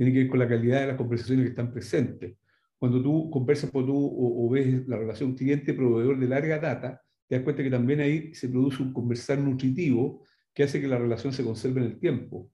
Tiene 0.00 0.14
que 0.14 0.20
ver 0.20 0.28
con 0.28 0.38
la 0.38 0.48
calidad 0.48 0.80
de 0.80 0.86
las 0.86 0.96
conversaciones 0.96 1.44
que 1.44 1.50
están 1.50 1.70
presentes. 1.74 2.34
Cuando 2.78 3.02
tú 3.02 3.28
conversas 3.28 3.70
con 3.70 3.84
tú 3.84 3.94
o, 3.94 4.46
o 4.46 4.48
ves 4.48 4.88
la 4.88 4.96
relación 4.96 5.34
cliente-proveedor 5.34 6.18
de 6.18 6.26
larga 6.26 6.58
data, 6.58 7.02
te 7.28 7.34
das 7.34 7.44
cuenta 7.44 7.62
que 7.62 7.68
también 7.68 8.00
ahí 8.00 8.32
se 8.32 8.48
produce 8.48 8.82
un 8.82 8.94
conversar 8.94 9.38
nutritivo 9.38 10.24
que 10.54 10.62
hace 10.62 10.80
que 10.80 10.88
la 10.88 10.96
relación 10.96 11.34
se 11.34 11.44
conserve 11.44 11.82
en 11.82 11.86
el 11.88 11.98
tiempo. 11.98 12.50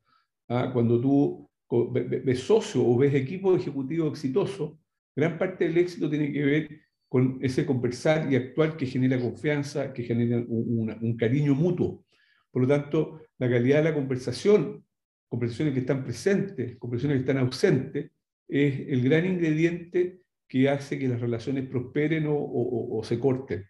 ¿Ah? 0.48 0.70
Cuando 0.72 1.00
tú 1.00 1.48
ves 1.92 2.40
socio 2.40 2.84
o 2.84 2.98
ves 2.98 3.14
equipo 3.14 3.54
ejecutivo 3.54 4.08
exitoso, 4.08 4.80
gran 5.14 5.38
parte 5.38 5.68
del 5.68 5.78
éxito 5.78 6.10
tiene 6.10 6.32
que 6.32 6.44
ver 6.44 6.80
con 7.08 7.38
ese 7.42 7.64
conversar 7.64 8.28
y 8.28 8.34
actuar 8.34 8.76
que 8.76 8.86
genera 8.86 9.20
confianza, 9.20 9.92
que 9.92 10.02
genera 10.02 10.38
un, 10.48 10.98
un 11.00 11.16
cariño 11.16 11.54
mutuo. 11.54 12.04
Por 12.50 12.62
lo 12.62 12.66
tanto, 12.66 13.20
la 13.38 13.48
calidad 13.48 13.76
de 13.76 13.84
la 13.84 13.94
conversación, 13.94 14.84
conversaciones 15.28 15.74
que 15.74 15.80
están 15.80 16.04
presentes, 16.04 16.76
conversaciones 16.78 17.18
que 17.18 17.30
están 17.30 17.44
ausentes, 17.44 18.10
es 18.48 18.88
el 18.88 19.02
gran 19.02 19.26
ingrediente 19.26 20.22
que 20.48 20.68
hace 20.68 20.98
que 20.98 21.08
las 21.08 21.20
relaciones 21.20 21.68
prosperen 21.68 22.26
o, 22.26 22.34
o, 22.34 22.98
o 22.98 23.04
se 23.04 23.18
corten. 23.18 23.64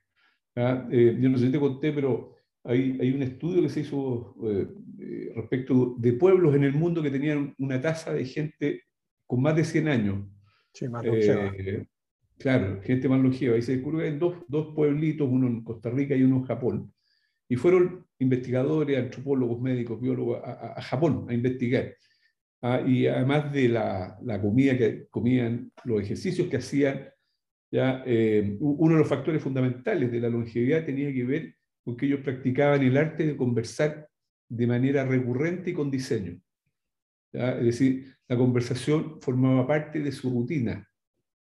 ¿ah? 0.56 0.86
Eh, 0.90 1.16
yo 1.18 1.28
no 1.28 1.38
sé 1.38 1.46
si 1.46 1.52
te 1.52 1.60
conté, 1.60 1.92
pero 1.92 2.36
hay, 2.64 2.98
hay 3.00 3.12
un 3.12 3.22
estudio 3.22 3.62
que 3.62 3.68
se 3.68 3.80
hizo 3.80 4.34
eh, 4.44 4.68
eh, 5.00 5.32
respecto 5.34 5.94
de 5.98 6.12
pueblos 6.14 6.54
en 6.54 6.64
el 6.64 6.72
mundo 6.72 7.02
que 7.02 7.10
tenían 7.10 7.54
una 7.58 7.80
tasa 7.80 8.12
de 8.12 8.24
gente 8.24 8.82
con 9.26 9.40
más 9.40 9.56
de 9.56 9.64
100 9.64 9.88
años. 9.88 10.26
Sí, 10.72 10.88
más 10.88 11.04
claro, 12.38 12.82
gente 12.82 13.08
más 13.08 13.20
longeva. 13.20 13.56
Y 13.56 13.62
se 13.62 13.72
descubrió 13.72 14.00
que 14.00 14.08
hay 14.08 14.18
dos, 14.18 14.34
dos 14.48 14.74
pueblitos, 14.74 15.28
uno 15.30 15.46
en 15.46 15.64
Costa 15.64 15.90
Rica 15.90 16.14
y 16.14 16.22
uno 16.22 16.36
en 16.36 16.44
Japón. 16.44 16.92
Y 17.48 17.56
fueron 17.56 18.06
investigadores, 18.18 18.98
antropólogos, 18.98 19.60
médicos, 19.60 20.00
biólogos 20.00 20.40
a, 20.44 20.80
Japón 20.82 21.26
a 21.28 21.34
investigar. 21.34 21.94
¿ah? 22.62 22.80
y 22.86 23.06
además 23.06 23.52
de 23.52 23.68
la, 23.68 24.18
la, 24.22 24.40
comida 24.40 24.76
que 24.76 25.06
comían, 25.10 25.70
los 25.84 26.02
ejercicios 26.02 26.48
que 26.48 26.56
hacían, 26.56 27.08
ya, 27.70 28.02
eh, 28.06 28.56
uno 28.60 28.94
de 28.94 29.00
los 29.00 29.08
factores 29.08 29.42
fundamentales 29.42 30.10
de 30.10 30.20
la 30.20 30.28
longevidad 30.28 30.84
tenía 30.84 31.12
que 31.12 31.24
ver 31.24 31.54
con 31.84 31.96
que 31.96 32.06
ellos 32.06 32.20
practicaban 32.20 32.82
el 32.82 32.96
arte 32.96 33.26
de 33.26 33.36
conversar 33.36 34.08
de 34.48 34.66
manera 34.66 35.04
recurrente 35.04 35.70
y 35.70 35.74
con 35.74 35.90
diseño. 35.90 36.40
Es 37.32 37.64
decir, 37.64 38.16
la 38.28 38.36
conversación 38.36 39.20
formaba 39.20 39.66
parte 39.66 40.00
de 40.00 40.10
su 40.10 40.30
rutina, 40.30 40.88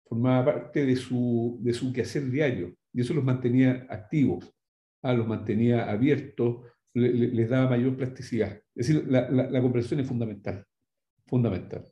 formaba 0.06 0.46
parte 0.46 0.86
de 0.86 0.96
su, 0.96 1.60
de 1.62 1.74
su 1.74 1.94
quehacer 1.94 2.30
diario, 2.30 2.76
y 2.92 3.02
eso 3.02 3.14
los 3.14 3.24
mantenía 3.24 3.86
activos, 3.90 4.54
¿ah? 5.04 5.14
los 5.14 5.28
mantenía 5.28 5.90
abiertos, 5.90 6.66
les 6.94 7.50
daba 7.50 7.70
mayor 7.70 7.96
plasticidad. 7.96 8.62
Es 8.76 8.88
decir, 8.88 9.06
la, 9.08 9.30
la, 9.30 9.62
conversación 9.62 10.00
es 10.00 10.08
fundamental, 10.08 10.66
fundamental. 11.28 11.88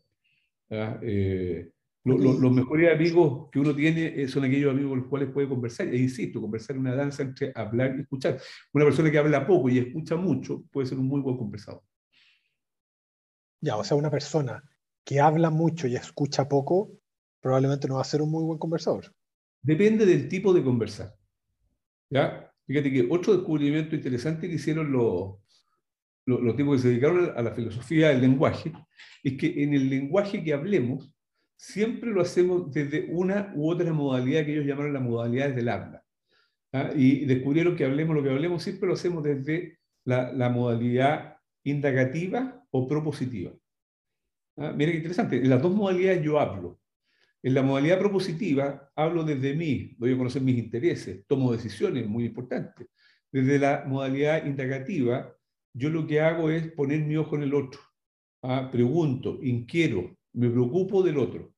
Eh, 0.69 1.71
los 2.03 2.51
mejores 2.51 2.95
amigos 2.95 3.49
que 3.51 3.59
uno 3.59 3.75
tiene 3.75 4.21
eh, 4.21 4.27
son 4.27 4.43
aquellos 4.45 4.71
amigos 4.71 4.91
con 4.91 4.99
los 4.99 5.07
cuales 5.07 5.29
puede 5.29 5.47
conversar. 5.47 5.87
E 5.87 5.97
insisto, 5.97 6.41
conversar 6.41 6.75
es 6.75 6.79
una 6.79 6.95
danza 6.95 7.23
entre 7.23 7.51
hablar 7.53 7.95
y 7.97 8.01
escuchar. 8.01 8.39
Una 8.73 8.85
persona 8.85 9.11
que 9.11 9.17
habla 9.17 9.45
poco 9.45 9.69
y 9.69 9.77
escucha 9.77 10.15
mucho 10.15 10.63
puede 10.71 10.87
ser 10.87 10.97
un 10.97 11.07
muy 11.07 11.21
buen 11.21 11.37
conversador. 11.37 11.83
Ya, 13.59 13.77
o 13.77 13.83
sea, 13.83 13.97
una 13.97 14.09
persona 14.09 14.63
que 15.03 15.19
habla 15.19 15.51
mucho 15.51 15.87
y 15.87 15.95
escucha 15.95 16.49
poco 16.49 16.91
probablemente 17.39 17.87
no 17.87 17.95
va 17.95 18.01
a 18.01 18.05
ser 18.05 18.21
un 18.21 18.31
muy 18.31 18.43
buen 18.43 18.57
conversador. 18.57 19.13
Depende 19.61 20.05
del 20.05 20.27
tipo 20.27 20.53
de 20.53 20.63
conversar. 20.63 21.15
¿Ya? 22.09 22.50
Fíjate 22.67 22.91
que 22.91 23.07
otro 23.09 23.33
descubrimiento 23.33 23.95
interesante 23.95 24.47
que 24.47 24.55
hicieron 24.55 24.91
los, 24.91 25.35
los, 26.25 26.55
tipos 26.55 26.77
que 26.77 26.81
se 26.81 26.87
dedicaron 26.89 27.31
a 27.35 27.41
la 27.41 27.51
filosofía 27.51 28.09
del 28.09 28.21
lenguaje 28.21 28.71
es 29.23 29.37
que 29.37 29.63
en 29.63 29.73
el 29.73 29.89
lenguaje 29.89 30.43
que 30.43 30.53
hablemos, 30.53 31.13
siempre 31.57 32.09
lo 32.11 32.21
hacemos 32.21 32.71
desde 32.71 33.07
una 33.11 33.51
u 33.55 33.69
otra 33.69 33.93
modalidad 33.93 34.45
que 34.45 34.53
ellos 34.53 34.65
llamaron 34.65 34.93
la 34.93 34.99
modalidad 34.99 35.51
del 35.53 35.69
habla. 35.69 36.03
¿ah? 36.73 36.91
Y 36.95 37.25
descubrieron 37.25 37.75
que 37.75 37.85
hablemos 37.85 38.15
lo 38.15 38.23
que 38.23 38.31
hablemos, 38.31 38.63
siempre 38.63 38.87
lo 38.87 38.93
hacemos 38.93 39.23
desde 39.23 39.79
la, 40.05 40.31
la 40.33 40.49
modalidad 40.49 41.37
indagativa 41.63 42.65
o 42.71 42.87
propositiva. 42.87 43.51
¿Ah? 44.57 44.73
Mira 44.75 44.91
qué 44.91 44.97
interesante, 44.97 45.37
en 45.37 45.49
las 45.49 45.61
dos 45.61 45.73
modalidades 45.73 46.23
yo 46.23 46.39
hablo. 46.39 46.80
En 47.43 47.53
la 47.55 47.63
modalidad 47.63 47.99
propositiva 47.99 48.91
hablo 48.95 49.23
desde 49.23 49.55
mí, 49.55 49.95
doy 49.97 50.13
a 50.13 50.17
conocer 50.17 50.41
mis 50.41 50.57
intereses, 50.57 51.25
tomo 51.27 51.51
decisiones, 51.51 52.07
muy 52.07 52.25
importante. 52.25 52.87
Desde 53.31 53.57
la 53.57 53.83
modalidad 53.87 54.45
indagativa, 54.45 55.33
yo 55.73 55.89
lo 55.89 56.05
que 56.05 56.21
hago 56.21 56.49
es 56.51 56.71
poner 56.73 57.01
mi 57.01 57.15
ojo 57.17 57.35
en 57.35 57.43
el 57.43 57.53
otro. 57.53 57.79
¿ah? 58.43 58.69
Pregunto, 58.71 59.39
inquiero, 59.41 60.15
me 60.33 60.49
preocupo 60.49 61.01
del 61.01 61.17
otro. 61.17 61.53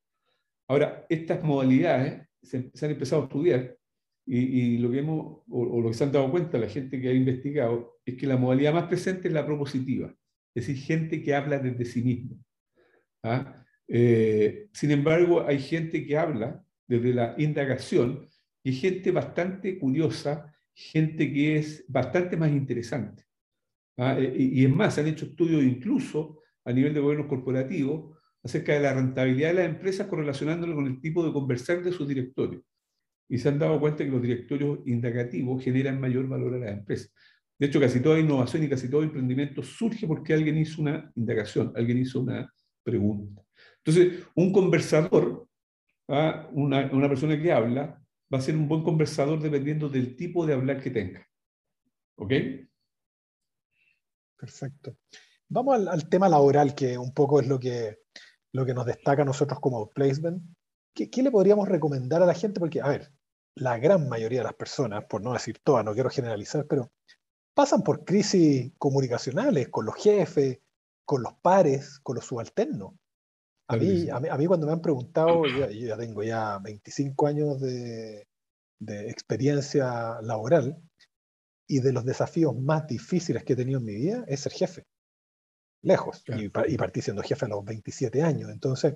Ahora, 0.70 1.06
estas 1.10 1.44
modalidades 1.44 2.28
se, 2.42 2.72
han 2.82 2.92
empezado 2.92 3.24
a 3.24 3.25
estudiar 3.25 3.78
y, 4.25 4.78
lo 4.78 4.90
que 4.90 5.00
hemos, 5.00 5.44
o, 5.50 5.82
lo 5.82 5.90
que 5.90 5.96
se 5.96 6.06
han 6.06 6.13
dado 6.13 6.32
cuenta 6.32 6.58
la 6.58 6.70
gente 6.70 7.02
que 7.02 7.10
ha 7.10 7.13
investigado, 7.13 8.00
es 8.06 8.16
que 8.16 8.28
la 8.28 8.38
modalidad 8.38 8.74
más 8.74 8.88
presente 8.88 9.28
es 9.28 9.34
la 9.34 9.46
propositiva, 9.46 10.16
es 10.56 10.66
decir, 10.68 10.78
gente 10.78 11.22
que 11.22 11.36
habla 11.36 11.60
desde 11.60 11.84
sí 11.84 12.02
mismo. 12.02 12.38
¿ah? 13.24 13.62
Eh, 13.88 14.68
sin 14.74 14.92
embargo, 14.92 15.46
hay 15.46 15.60
gente 15.60 16.06
que 16.06 16.18
habla 16.18 16.63
desde 16.88 17.13
la 17.13 17.36
indagación 17.38 18.28
y 18.63 18.74
gente 18.74 19.12
bastante 19.12 19.78
curiosa, 19.78 20.54
gente 20.74 21.32
que 21.32 21.58
es 21.58 21.86
bastante 21.88 22.38
más 22.38 22.52
interesante. 22.52 23.25
¿ah? 23.98 24.18
Eh, 24.18 24.34
y, 24.38 24.62
y, 24.62 24.66
es 24.66 24.74
más, 24.74 24.96
se 24.96 25.02
han 25.02 25.08
hecho 25.08 25.25
estudios 25.25 25.63
incluso 25.63 26.40
a 26.66 26.72
nivel 26.72 26.94
de 26.94 27.00
gobiernos 27.00 27.28
corporativos 27.28 28.18
acerca 28.44 28.74
de 28.74 28.82
la 28.82 28.94
rentabilidad 28.94 29.50
de 29.50 29.56
las 29.56 29.70
empresas 29.70 30.08
correlacionándolo 30.08 30.75
con 30.75 30.88
el 30.88 31.00
tipo 31.00 31.25
de 31.25 31.32
conversar 31.32 31.82
de 31.82 31.92
sus 31.92 32.08
directorios. 32.08 32.63
Y 33.30 33.38
se 33.38 33.50
han 33.50 33.58
dado 33.58 33.80
cuenta 33.80 34.04
que 34.04 34.12
los 34.12 34.22
directorios 34.22 34.80
indagativos 34.86 35.63
generan 35.63 36.00
mayor 36.00 36.28
valor 36.28 36.56
a 36.56 36.60
las 36.60 36.72
empresas. 36.72 37.13
De 37.58 37.68
hecho, 37.68 37.80
casi 37.80 38.02
toda 38.02 38.20
innovación 38.20 38.63
y 38.63 38.70
casi 38.70 38.90
todo 38.90 39.04
emprendimiento 39.04 39.63
surge 39.63 40.06
porque 40.06 40.34
alguien 40.34 40.58
hizo 40.58 40.82
una 40.82 41.12
indagación, 41.16 41.72
alguien 41.75 42.00
hizo 42.00 42.20
una 42.22 42.52
pregunta. 42.84 43.42
Entonces, 43.86 44.25
un 44.36 44.54
conversador, 44.54 45.48
¿ah? 46.08 46.48
una, 46.54 47.10
persona 47.10 47.42
que 47.42 47.52
habla, 47.52 48.02
va 48.34 48.38
a 48.38 48.42
ser 48.42 48.56
un 48.56 48.68
buen 48.68 48.84
conversador 48.84 49.42
dependiendo 49.42 49.90
del 49.90 50.16
tipo 50.16 50.46
de 50.46 50.54
hablar 50.54 50.82
que 50.82 50.92
tenga. 50.92 51.28
¿Ok? 52.16 52.32
Perfecto. 54.38 54.96
Vamos 55.50 55.88
al, 55.88 56.10
tema 56.10 56.30
laboral, 56.30 56.74
que 56.74 56.98
un 56.98 57.13
poco 57.13 57.42
es 57.42 57.48
lo 57.48 57.60
que, 57.60 58.00
lo 58.54 58.66
que 58.66 58.74
nos 58.74 58.86
destaca 58.86 59.24
a 59.24 59.25
nosotros 59.25 59.60
como 59.60 59.78
outplacement. 59.78 60.42
¿Qué, 60.96 61.10
¿Qué 61.10 61.22
le 61.22 61.32
podríamos 61.32 61.68
recomendar 61.68 62.22
a 62.22 62.25
la 62.25 62.34
gente? 62.34 62.60
Porque, 62.60 62.82
a 62.82 62.88
ver, 62.88 63.12
la 63.56 63.78
gran 63.78 64.08
mayoría 64.08 64.40
de 64.40 64.46
las 64.46 64.56
personas, 64.56 65.06
por 65.06 65.22
no 65.22 65.34
decir 65.34 65.60
todas, 65.63 65.84
no 65.84 65.94
quiero 65.94 66.10
generalizar, 66.10 66.66
pero 66.68 66.92
pasan 67.54 67.84
por 67.84 68.06
crisis 68.06 68.72
comunicacionales 68.78 69.70
con 69.70 69.86
los 69.86 69.96
jefes, 69.96 70.60
con 71.06 71.22
los 71.22 71.34
pares, 71.42 72.00
con 72.00 72.16
los 72.16 72.25
subalternos. 72.25 72.94
A 73.74 74.20
mí, 74.20 74.30
a 74.30 74.38
mí, 74.38 74.46
cuando 74.46 74.68
me 74.68 74.74
han 74.74 74.82
preguntado, 74.82 75.46
yo, 75.46 75.70
ya 75.70 75.98
tengo 75.98 76.24
ya 76.24 76.60
25 76.60 77.27
años 77.27 77.62
de, 77.62 78.27
experiencia 78.86 80.22
laboral 80.22 80.77
y 81.68 81.80
de 81.80 81.94
los 81.94 82.03
desafíos 82.03 82.53
más 82.56 82.86
difíciles 82.86 83.44
que 83.44 83.53
he 83.53 83.56
tenido 83.56 83.80
en 83.80 83.86
mi 83.86 83.96
vida 83.96 84.25
es 84.27 84.42
ser 84.42 84.51
jefe. 84.51 84.86
Lejos. 85.82 86.24
Y, 86.27 86.46
y, 86.46 86.77
partí 86.77 87.01
siendo 87.01 87.24
jefe 87.24 87.46
a 87.46 87.50
los 87.50 87.63
27 87.63 88.22
años. 88.22 88.50
Entonces, 88.50 88.96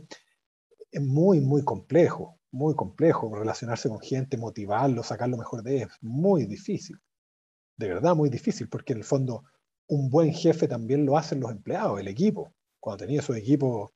es 0.92 1.02
muy, 1.02 1.40
muy 1.42 1.64
complejo, 1.64 2.40
muy 2.52 2.76
complejo 2.76 3.34
relacionarse 3.34 3.90
con 3.90 4.00
gente, 4.00 4.38
motivarlo, 4.38 5.04
sacar 5.04 5.30
lo 5.30 5.38
mejor 5.38 5.64
de 5.64 5.78
ellos. 5.78 5.92
Muy 6.02 6.46
difícil. 6.46 6.98
De 7.78 7.88
verdad, 7.88 8.16
muy 8.16 8.30
difícil, 8.30 8.68
porque 8.70 8.94
en 8.94 9.00
el 9.00 9.06
fondo 9.06 9.44
un 9.88 10.10
buen 10.10 10.34
jefe 10.34 10.68
también 10.68 11.06
lo 11.06 11.18
hacen 11.18 11.40
los 11.40 11.52
empleados, 11.52 12.00
el 12.00 12.08
equipo. 12.08 12.54
Cuando 12.80 13.06
tenía 13.06 13.20
esos 13.20 13.36
equipos 13.36 13.92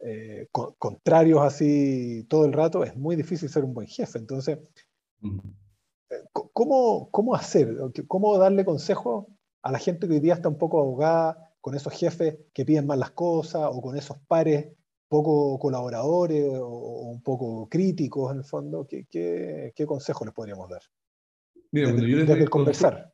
eh, 0.00 0.48
contrarios 0.50 1.40
así 1.42 2.24
todo 2.28 2.44
el 2.44 2.52
rato, 2.52 2.84
es 2.84 2.96
muy 2.96 3.16
difícil 3.16 3.48
ser 3.48 3.64
un 3.64 3.74
buen 3.74 3.86
jefe. 3.86 4.18
Entonces, 4.18 4.58
eh, 5.22 6.22
¿cómo, 6.32 7.10
¿cómo 7.10 7.34
hacer? 7.34 7.76
¿Cómo 8.06 8.38
darle 8.38 8.64
consejo 8.64 9.28
a 9.62 9.72
la 9.72 9.78
gente 9.78 10.06
que 10.06 10.14
hoy 10.14 10.20
día 10.20 10.34
está 10.34 10.48
un 10.48 10.58
poco 10.58 10.78
ahogada 10.78 11.54
con 11.60 11.74
esos 11.74 11.92
jefes 11.92 12.36
que 12.52 12.64
piden 12.64 12.86
mal 12.86 13.00
las 13.00 13.10
cosas 13.10 13.68
o 13.72 13.80
con 13.80 13.96
esos 13.96 14.18
pares 14.28 14.68
poco 15.08 15.58
colaboradores 15.58 16.46
o, 16.60 17.10
un 17.10 17.22
poco 17.22 17.68
críticos 17.68 18.32
en 18.32 18.38
el 18.38 18.44
fondo? 18.44 18.86
¿Qué, 18.86 19.06
qué, 19.10 19.72
qué 19.74 19.86
consejo 19.86 20.24
les 20.24 20.34
podríamos 20.34 20.68
dar? 20.68 20.82
Mira, 21.72 21.88
cuando 21.88 22.06
yo 22.06 22.16
les 22.18 22.28
doy 22.28 22.44
conversar. 22.46 23.12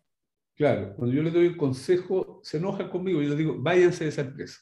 Claro, 0.54 0.94
cuando 0.96 1.14
yo 1.14 1.22
les 1.22 1.32
doy 1.32 1.46
el 1.46 1.56
consejo, 1.56 2.40
se 2.42 2.58
enojan 2.58 2.90
conmigo 2.90 3.20
y 3.20 3.24
yo 3.24 3.30
les 3.30 3.38
digo, 3.38 3.56
váyanse 3.58 4.04
de 4.04 4.10
esa 4.10 4.20
empresa, 4.20 4.60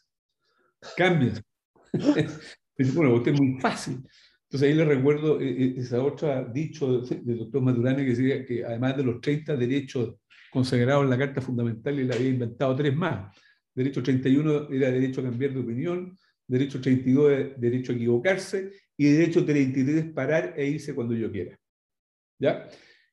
cámbiense. 0.96 1.42
bueno, 2.94 3.14
usted 3.14 3.32
es 3.32 3.40
muy 3.40 3.60
fácil. 3.60 4.02
Entonces 4.44 4.68
ahí 4.68 4.74
le 4.74 4.84
recuerdo 4.84 5.40
eh, 5.40 5.48
eh, 5.48 5.74
esa 5.76 6.02
otra 6.02 6.44
dicho 6.44 7.02
del 7.02 7.38
doctor 7.38 7.62
Maturana 7.62 7.98
que 7.98 8.10
decía 8.10 8.44
que 8.44 8.64
además 8.64 8.96
de 8.96 9.04
los 9.04 9.20
30 9.20 9.56
derechos 9.56 10.16
consagrados 10.50 11.04
en 11.04 11.10
la 11.10 11.18
Carta 11.18 11.40
Fundamental, 11.40 11.98
él 11.98 12.12
había 12.12 12.30
inventado 12.30 12.74
tres 12.74 12.94
más. 12.94 13.36
Derecho 13.72 14.02
31 14.02 14.68
era 14.72 14.90
derecho 14.90 15.20
a 15.20 15.24
cambiar 15.24 15.52
de 15.52 15.60
opinión, 15.60 16.18
derecho 16.46 16.80
32 16.80 17.60
derecho 17.60 17.92
a 17.92 17.94
equivocarse 17.94 18.72
y 18.96 19.12
derecho 19.12 19.44
33 19.44 20.12
parar 20.12 20.54
e 20.56 20.66
irse 20.66 20.94
cuando 20.94 21.14
yo 21.14 21.30
quiera. 21.30 21.56
¿Ya? 22.38 22.68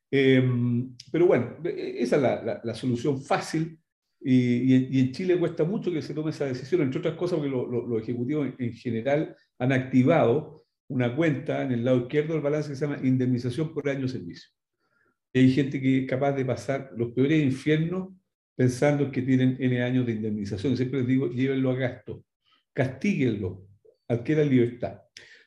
Em, 0.10 0.96
pero 1.12 1.28
bueno, 1.28 1.58
e, 1.64 1.98
esa 2.00 2.16
es 2.16 2.22
la, 2.22 2.62
la, 2.64 2.74
solución 2.74 3.22
fácil 3.22 3.78
y, 4.30 5.00
en 5.00 5.14
Chile 5.14 5.40
cuesta 5.40 5.64
mucho 5.64 5.90
que 5.90 6.02
se 6.02 6.14
tome 6.14 6.32
esa 6.32 6.44
decisión, 6.44 6.82
entre 6.82 7.00
otras 7.00 7.16
cosas 7.16 7.40
porque 7.40 7.50
los 7.50 8.02
ejecutivos 8.02 8.50
en, 8.58 8.74
general 8.74 9.34
han 9.58 9.72
activado 9.72 10.66
una 10.90 11.16
cuenta 11.16 11.64
en 11.64 11.72
el 11.72 11.86
lado 11.86 12.02
izquierdo 12.02 12.34
del 12.34 12.42
balance 12.42 12.70
que 12.70 12.76
se 12.76 12.86
llama 12.86 13.00
indemnización 13.08 13.74
por 13.74 13.88
año 13.88 14.02
de 14.02 14.10
servicio. 14.10 14.50
Y 15.32 15.40
hay 15.40 15.52
gente 15.52 15.80
que 15.80 16.00
es 16.00 16.10
capaz 16.10 16.34
de 16.34 16.44
pasar 16.44 16.92
los 16.98 17.14
peores 17.14 17.42
infiernos 17.42 18.10
pensando 18.54 19.10
que 19.10 19.22
tienen 19.22 19.56
N 19.62 19.82
años 19.82 20.06
de 20.06 20.12
indemnización. 20.12 20.76
Siempre 20.76 21.00
les 21.00 21.08
digo, 21.08 21.30
llévenlo 21.30 21.72
a 21.72 21.76
gasto, 21.76 22.26
castíguenlo, 22.74 23.66
adquieran 24.10 24.50
libertad. 24.50 25.00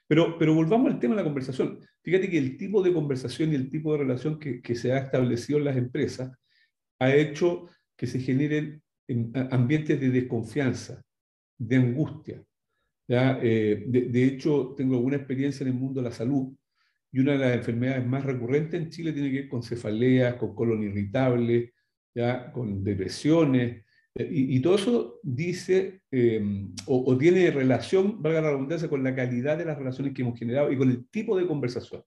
Pero, 0.06 0.38
pero 0.38 0.54
volvamos 0.54 0.90
al 0.90 0.98
tema 0.98 1.16
de 1.16 1.20
la 1.20 1.24
conversación. 1.24 1.80
Fíjate 2.02 2.30
que 2.30 2.38
el 2.38 2.56
tipo 2.56 2.82
de 2.82 2.94
conversación 2.94 3.52
y 3.52 3.56
el 3.56 3.68
tipo 3.68 3.92
de 3.92 3.98
relación 3.98 4.38
que, 4.38 4.62
que 4.62 4.74
se 4.74 4.90
ha 4.92 4.98
establecido 5.00 5.58
en 5.58 5.66
las 5.66 5.76
empresas 5.76 6.32
ha 6.98 7.14
hecho 7.14 7.68
que 8.00 8.06
se 8.06 8.18
generen 8.18 8.82
ambientes 9.50 10.00
de 10.00 10.08
desconfianza, 10.08 11.02
de 11.58 11.76
angustia. 11.76 12.42
Eh, 13.06 13.84
de, 13.86 14.24
hecho, 14.24 14.72
tengo 14.74 14.94
alguna 14.94 15.16
experiencia 15.16 15.64
en 15.64 15.74
el 15.74 15.78
mundo 15.78 16.00
de 16.00 16.08
la 16.08 16.14
salud 16.14 16.50
y 17.12 17.18
una 17.18 17.32
de 17.32 17.38
las 17.40 17.56
enfermedades 17.58 18.06
más 18.06 18.24
recurrentes 18.24 18.80
en 18.80 18.88
Chile 18.88 19.12
tiene 19.12 19.30
que 19.30 19.40
ver 19.40 19.48
con 19.50 19.62
cefaleas, 19.62 20.36
con 20.36 20.54
colon 20.54 20.82
irritable, 20.82 21.74
¿ya? 22.14 22.50
con 22.50 22.82
depresiones, 22.82 23.84
eh, 24.14 24.28
y, 24.30 24.60
todo 24.60 24.76
eso 24.76 25.20
dice 25.22 26.00
em, 26.10 26.74
o, 26.86 27.18
tiene 27.18 27.50
relación, 27.50 28.22
valga 28.22 28.40
la 28.40 28.52
redundancia, 28.52 28.88
con 28.88 29.04
la 29.04 29.14
calidad 29.14 29.58
de 29.58 29.66
las 29.66 29.76
relaciones 29.76 30.14
que 30.14 30.22
hemos 30.22 30.38
generado 30.38 30.72
y 30.72 30.78
con 30.78 30.88
el 30.88 31.06
tipo 31.10 31.36
de 31.36 31.46
conversación. 31.46 32.02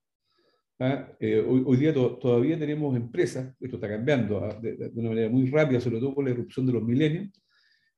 ¿Ah? 0.79 1.07
Eh, 1.19 1.39
hoy, 1.39 1.77
día 1.77 1.93
todavía 1.93 2.57
tenemos 2.57 2.95
empresas, 2.95 3.55
esto 3.59 3.77
está 3.77 3.89
cambiando 3.89 4.43
¿ah? 4.43 4.59
de, 4.61 4.91
una 4.95 5.09
manera 5.09 5.29
muy 5.29 5.49
rápida, 5.49 5.79
sobre 5.79 5.99
todo 5.99 6.15
con 6.15 6.25
la 6.25 6.31
erupción 6.31 6.65
de 6.65 6.73
los 6.73 6.83
milenios, 6.83 7.29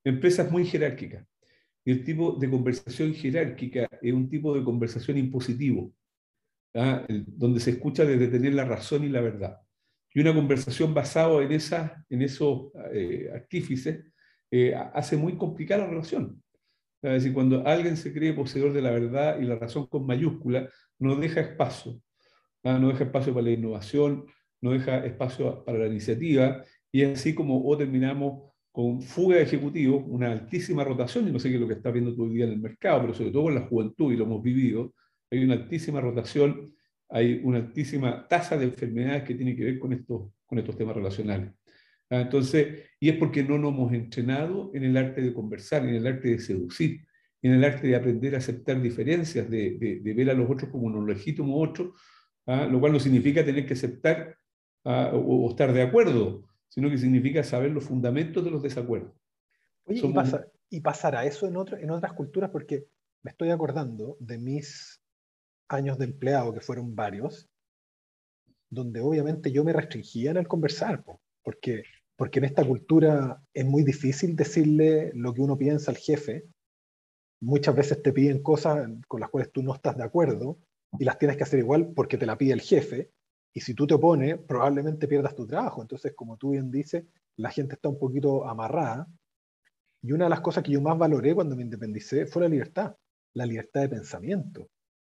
empresas 0.03 0.51
muy 0.51 0.65
jerárquicas. 0.65 1.25
Y 1.83 1.91
el 1.91 2.03
tipo 2.03 2.37
de 2.39 2.49
conversación 2.49 3.13
jerárquica 3.13 3.87
es 4.01 4.13
un 4.13 4.29
tipo 4.29 4.55
de 4.55 4.63
conversación 4.63 5.17
impositivo, 5.17 5.93
¿ah? 6.73 7.05
donde 7.07 7.59
se 7.59 7.71
escucha 7.71 8.05
desde 8.05 8.27
tener 8.27 8.53
la 8.53 8.65
razón 8.65 9.03
y 9.03 9.09
la 9.09 9.21
verdad. 9.21 9.57
Y 10.13 10.21
una 10.21 10.33
conversación 10.33 10.93
basada 10.93 11.43
en, 11.43 11.51
en 11.51 12.21
esos 12.21 12.71
eh, 12.93 13.29
artífices 13.33 14.05
eh, 14.49 14.73
hace 14.73 15.17
muy 15.17 15.37
complicada 15.37 15.83
la 15.83 15.89
relación. 15.89 16.41
Es 17.01 17.11
decir, 17.11 17.33
cuando 17.33 17.67
alguien 17.67 17.97
se 17.97 18.13
cree 18.13 18.33
poseedor 18.33 18.73
de 18.73 18.81
la 18.81 18.91
verdad 18.91 19.39
y 19.39 19.43
la 19.43 19.57
razón 19.57 19.87
con 19.87 20.05
mayúscula, 20.05 20.69
no 20.97 21.15
deja 21.17 21.41
espacio. 21.41 22.01
No 22.65 22.89
deja 22.89 23.05
espacio 23.05 23.33
para 23.33 23.45
la 23.45 23.51
innovación, 23.51 24.25
no 24.61 24.71
deja 24.71 25.05
espacio 25.05 25.63
para 25.63 25.79
la 25.79 25.87
iniciativa, 25.87 26.63
y 26.91 27.03
así 27.03 27.33
como 27.33 27.65
o 27.65 27.77
terminamos 27.77 28.51
con 28.71 29.01
fuga 29.01 29.37
de 29.37 29.43
ejecutivos, 29.43 30.03
una 30.05 30.31
altísima 30.31 30.83
rotación, 30.83 31.27
y 31.27 31.31
no 31.31 31.39
sé 31.39 31.49
qué 31.49 31.55
es 31.55 31.61
lo 31.61 31.67
que 31.67 31.75
está 31.75 31.91
viendo 31.91 32.11
el 32.11 32.33
día 32.33 32.45
en 32.45 32.51
el 32.51 32.59
mercado, 32.59 33.01
pero 33.01 33.13
sobre 33.13 33.31
todo 33.31 33.49
en 33.49 33.55
la 33.55 33.67
juventud, 33.67 34.11
y 34.11 34.17
lo 34.17 34.25
hemos 34.25 34.41
vivido, 34.41 34.93
hay 35.31 35.43
una 35.43 35.53
altísima 35.53 36.01
rotación 36.01 36.75
hay 37.09 37.41
una 37.43 37.59
altísima 37.59 38.27
tasa 38.27 38.57
de 38.57 38.65
enfermedades 38.65 39.23
que 39.23 39.35
tiene 39.35 39.55
que 39.55 39.63
ver 39.63 39.79
con 39.79 39.93
estos, 39.93 40.31
con 40.45 40.59
estos 40.59 40.77
temas 40.77 40.95
relacionales. 40.95 41.51
Entonces, 42.09 42.83
y 42.99 43.09
es 43.09 43.17
porque 43.17 43.43
no 43.43 43.57
nos 43.57 43.73
hemos 43.73 43.93
entrenado 43.93 44.71
en 44.73 44.83
el 44.83 44.97
arte 44.97 45.21
de 45.21 45.33
conversar, 45.33 45.83
en 45.85 45.95
el 45.95 46.07
arte 46.07 46.29
de 46.29 46.39
seducir, 46.39 47.05
en 47.41 47.53
el 47.53 47.63
arte 47.63 47.87
de 47.87 47.95
aprender 47.95 48.35
a 48.35 48.39
aceptar 48.39 48.81
diferencias, 48.81 49.49
de, 49.49 49.77
de, 50.01 50.13
ver 50.13 50.29
a 50.29 50.33
los 50.33 50.49
otros 50.49 50.69
como 50.69 50.85
unos 50.85 51.07
legítimos 51.07 51.69
otros, 51.69 51.99
¿ah? 52.47 52.65
lo 52.65 52.79
cual 52.79 52.93
no 52.93 52.99
significa 52.99 53.43
tener 53.43 53.65
que 53.65 53.73
aceptar 53.73 54.37
¿ah? 54.83 55.11
o, 55.13 55.49
estar 55.49 55.73
de 55.73 55.81
acuerdo, 55.81 56.43
sino 56.69 56.89
que 56.89 56.97
significa 56.97 57.43
saber 57.43 57.71
los 57.71 57.83
fundamentos 57.83 58.43
de 58.43 58.51
los 58.51 58.63
desacuerdos. 58.63 59.13
Oye, 59.85 60.01
y, 60.03 60.13
pasa, 60.13 60.47
y 60.69 60.81
pasará 60.81 61.25
eso 61.25 61.47
en, 61.47 61.57
otro, 61.57 61.77
en 61.77 61.91
otras 61.91 62.13
culturas, 62.13 62.49
porque 62.49 62.87
me 63.23 63.31
estoy 63.31 63.49
acordando 63.49 64.17
de 64.19 64.37
mis 64.37 65.01
años 65.67 65.97
de 65.97 66.05
empleado, 66.05 66.53
que 66.53 66.61
fueron 66.61 66.95
varios, 66.95 67.49
donde 68.69 68.99
obviamente 68.99 69.51
yo 69.51 69.63
me 69.63 69.73
restringía 69.73 70.31
en 70.31 70.37
el 70.37 70.47
conversar, 70.47 71.03
porque, 71.43 71.83
porque 72.15 72.39
en 72.39 72.45
esta 72.45 72.65
cultura 72.65 73.41
es 73.53 73.65
muy 73.65 73.83
difícil 73.83 74.35
decirle 74.35 75.11
lo 75.13 75.33
que 75.33 75.41
uno 75.41 75.57
piensa 75.57 75.91
al 75.91 75.97
jefe. 75.97 76.45
Muchas 77.41 77.75
veces 77.75 78.01
te 78.01 78.11
piden 78.11 78.41
cosas 78.41 78.89
con 79.07 79.21
las 79.21 79.29
cuales 79.29 79.51
tú 79.51 79.61
no 79.61 79.73
estás 79.73 79.97
de 79.97 80.03
acuerdo 80.03 80.57
y 80.99 81.05
las 81.05 81.17
tienes 81.17 81.37
que 81.37 81.43
hacer 81.43 81.59
igual 81.59 81.93
porque 81.95 82.17
te 82.17 82.25
la 82.25 82.37
pide 82.37 82.53
el 82.53 82.61
jefe. 82.61 83.11
Y 83.53 83.61
si 83.61 83.73
tú 83.73 83.87
te 83.87 83.93
opones, 83.93 84.37
probablemente 84.37 85.07
pierdas 85.07 85.35
tu 85.35 85.47
trabajo. 85.47 85.81
Entonces, 85.81 86.13
como 86.15 86.37
tú 86.37 86.51
bien 86.51 86.69
dices, 86.71 87.05
la 87.37 87.49
gente 87.49 87.75
está 87.75 87.89
un 87.89 87.97
poquito 87.97 88.47
amarrada. 88.47 89.07
Y 90.01 90.11
una 90.11 90.25
de 90.25 90.29
las 90.29 90.41
cosas 90.41 90.63
que 90.63 90.71
yo 90.71 90.81
más 90.81 90.97
valoré 90.97 91.33
cuando 91.33 91.55
me 91.55 91.63
independicé 91.63 92.25
fue 92.25 92.43
la 92.43 92.49
libertad, 92.49 92.95
la 93.33 93.45
libertad 93.45 93.81
de 93.81 93.89
pensamiento. 93.89 94.69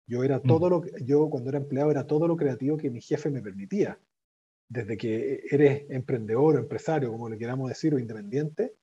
Yo 0.07 0.23
era 0.23 0.37
mm. 0.37 0.43
todo 0.43 0.69
lo 0.69 0.81
que, 0.81 0.91
yo 1.03 1.29
cuando 1.29 1.49
era 1.49 1.57
empleado 1.57 1.91
era 1.91 2.07
todo 2.07 2.27
lo 2.27 2.37
creativo 2.37 2.77
que 2.77 2.89
mi 2.89 3.01
jefe 3.01 3.29
me 3.29 3.41
permitía. 3.41 3.99
Desde 4.69 4.97
que 4.97 5.43
eres 5.49 5.85
emprendedor 5.89 6.55
o 6.55 6.59
empresario, 6.59 7.11
como 7.11 7.29
le 7.29 7.37
queramos 7.37 7.69
decir, 7.69 7.93
o 7.93 7.99
independiente, 7.99 8.75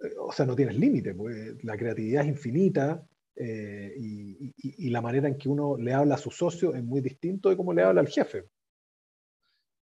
eh, 0.00 0.14
o 0.20 0.32
sea, 0.32 0.46
no 0.46 0.54
tienes 0.54 0.76
límite, 0.76 1.14
pues 1.14 1.62
la 1.64 1.76
creatividad 1.76 2.22
es 2.22 2.28
infinita 2.28 3.06
eh, 3.36 3.94
y, 3.96 4.90
la 4.90 5.00
manera 5.00 5.28
en 5.28 5.38
que 5.38 5.48
uno 5.48 5.76
le 5.78 5.92
habla 5.94 6.16
a 6.16 6.18
su 6.18 6.30
socio 6.30 6.74
es 6.74 6.84
muy 6.84 7.00
distinto 7.00 7.48
de 7.48 7.56
cómo 7.56 7.72
le 7.72 7.82
habla 7.82 8.02
al 8.02 8.08
jefe. 8.08 8.44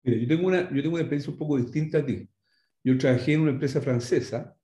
yo 0.03 0.27
tengo, 0.27 0.49
una, 0.49 0.71
yo 0.71 0.83
tengo 0.83 0.95
una 0.95 1.03
experiencia 1.03 1.33
un 1.33 1.39
poco 1.39 1.59
distinta 1.59 1.99
a 1.99 2.07
ti. 2.07 2.27
Yo 2.83 2.97
trabajé 2.97 3.35
en 3.35 3.41
una 3.41 3.51
empresa 3.51 3.81
francesa 3.81 4.57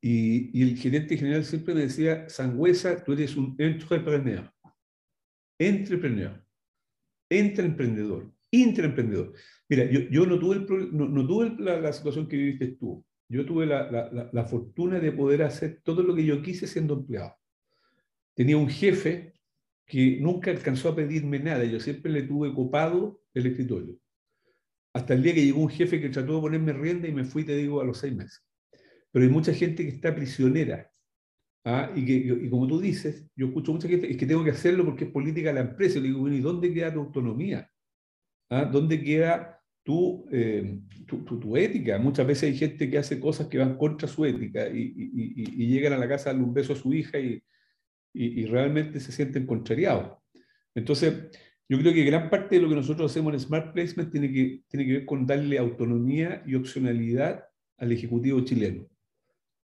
y, 0.00 0.56
y 0.58 0.62
el 0.62 0.76
gerente 0.76 1.16
general 1.16 1.44
siempre 1.44 1.74
me 1.74 1.82
decía, 1.82 2.28
Sangüesa, 2.28 3.02
tú 3.02 3.12
eres 3.12 3.36
un 3.36 3.56
entrepreneur 3.58 4.52
entrepreneur, 5.68 6.44
emprendedor, 7.30 8.32
intraemprendedor. 8.50 9.32
Mira, 9.68 9.84
yo, 9.90 10.00
yo 10.10 10.26
no 10.26 10.38
tuve, 10.38 10.56
el, 10.56 10.96
no, 10.96 11.26
tuve 11.26 11.54
la, 11.58 11.92
situación 11.92 12.28
que 12.28 12.36
viviste 12.36 12.76
tú. 12.78 13.04
yo 13.28 13.46
tuve 13.46 13.66
la, 13.66 14.46
fortuna 14.48 14.98
de 14.98 15.12
poder 15.12 15.42
hacer 15.42 15.80
todo 15.82 16.02
lo 16.02 16.14
que 16.14 16.24
yo 16.24 16.42
quise 16.42 16.66
siendo 16.66 16.94
empleado. 16.94 17.34
Tenía 18.34 18.56
un 18.56 18.68
jefe 18.68 19.34
que 19.86 20.18
nunca 20.20 20.50
alcanzó 20.50 20.88
a 20.88 20.96
pedirme 20.96 21.38
nada, 21.38 21.64
yo 21.64 21.78
siempre 21.78 22.10
le 22.10 22.22
tuve 22.22 22.54
copado 22.54 23.20
el 23.34 23.46
escritorio. 23.46 23.98
Hasta 24.94 25.14
el 25.14 25.22
día 25.22 25.34
que 25.34 25.44
llegó 25.44 25.60
un 25.60 25.70
jefe 25.70 26.00
que 26.00 26.08
trató 26.08 26.36
de 26.36 26.40
ponerme 26.40 26.72
rienda 26.72 27.08
y 27.08 27.12
me 27.12 27.24
fui, 27.24 27.44
te 27.44 27.56
digo, 27.56 27.80
a 27.80 27.84
los 27.84 27.98
seis 27.98 28.14
meses. 28.14 28.42
Pero 29.10 29.24
hay 29.24 29.30
mucha 29.30 29.52
gente 29.52 29.84
que 29.84 29.90
está 29.90 30.14
prisionera. 30.14 30.90
¿ah? 31.64 31.90
Y, 31.94 32.04
que, 32.04 32.50
como 32.50 32.66
tú 32.66 32.80
dices, 32.80 33.26
yo 33.36 33.46
escucho 33.46 33.72
mucha 33.72 33.88
gente, 33.88 34.10
es 34.10 34.16
que 34.16 34.26
tengo 34.26 34.44
que 34.44 34.50
hacerlo 34.50 34.84
porque 34.84 35.04
es 35.04 35.10
política 35.10 35.48
de 35.48 35.54
la 35.54 35.70
empresa. 35.70 35.98
Y 35.98 36.02
le 36.02 36.08
digo, 36.08 36.20
bueno, 36.20 36.36
¿y 36.36 36.40
dónde 36.40 36.72
queda 36.72 36.92
tu 36.92 37.00
autonomía? 37.00 37.70
¿Ah? 38.50 38.64
¿Dónde 38.64 39.02
queda 39.02 39.62
tu, 39.82 40.26
eh, 40.30 40.78
tu, 41.06 41.24
tu, 41.24 41.56
ética? 41.56 41.98
Muchas 41.98 42.26
veces 42.26 42.44
hay 42.44 42.56
gente 42.56 42.90
que 42.90 42.98
hace 42.98 43.18
cosas 43.18 43.48
que 43.48 43.58
van 43.58 43.76
contra 43.76 44.08
su 44.08 44.24
ética 44.24 44.68
y, 44.68 44.80
y, 44.80 45.64
y 45.64 45.66
llegan 45.68 45.94
a 45.94 45.98
la 45.98 46.08
casa 46.08 46.30
a 46.30 46.32
darle 46.32 46.46
un 46.46 46.54
beso 46.54 46.74
a 46.74 46.76
su 46.76 46.92
hija 46.92 47.18
y, 47.18 47.42
realmente 48.14 49.00
se 49.00 49.12
sienten 49.12 49.46
contrariados. 49.46 50.18
Entonces, 50.74 51.30
yo 51.68 51.78
creo 51.78 51.94
que 51.94 52.04
gran 52.04 52.28
parte 52.28 52.56
de 52.56 52.62
lo 52.62 52.68
que 52.68 52.74
nosotros 52.74 53.10
hacemos 53.10 53.32
en 53.32 53.40
Smart 53.40 53.72
Placement 53.72 54.10
tiene 54.10 54.32
que, 54.32 54.62
tiene 54.68 54.86
que 54.86 54.92
ver 54.92 55.06
con 55.06 55.26
darle 55.26 55.58
autonomía 55.58 56.42
y 56.46 56.54
opcionalidad 56.54 57.44
al 57.78 57.92
Ejecutivo 57.92 58.40
chileno. 58.42 58.86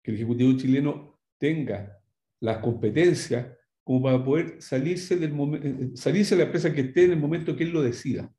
Que 0.03 0.11
el 0.11 0.17
Ejecutivo 0.19 0.53
chileno 0.57 1.19
tenga 1.39 1.99
las 2.41 2.59
competencias 2.59 3.47
como 3.83 4.03
para 4.03 4.25
poder 4.25 4.61
salirse, 4.61 5.17
del 5.17 5.33
eh, 5.63 5.91
salirse 5.95 6.35
de 6.35 6.41
la 6.41 6.47
empresa 6.47 6.73
que 6.73 6.83
esté 6.83 7.05
en 7.05 7.13
el 7.13 7.21
momento 7.21 7.57
que 7.57 7.65
él 7.65 7.71
lo 7.71 7.83
decida. 7.83 8.31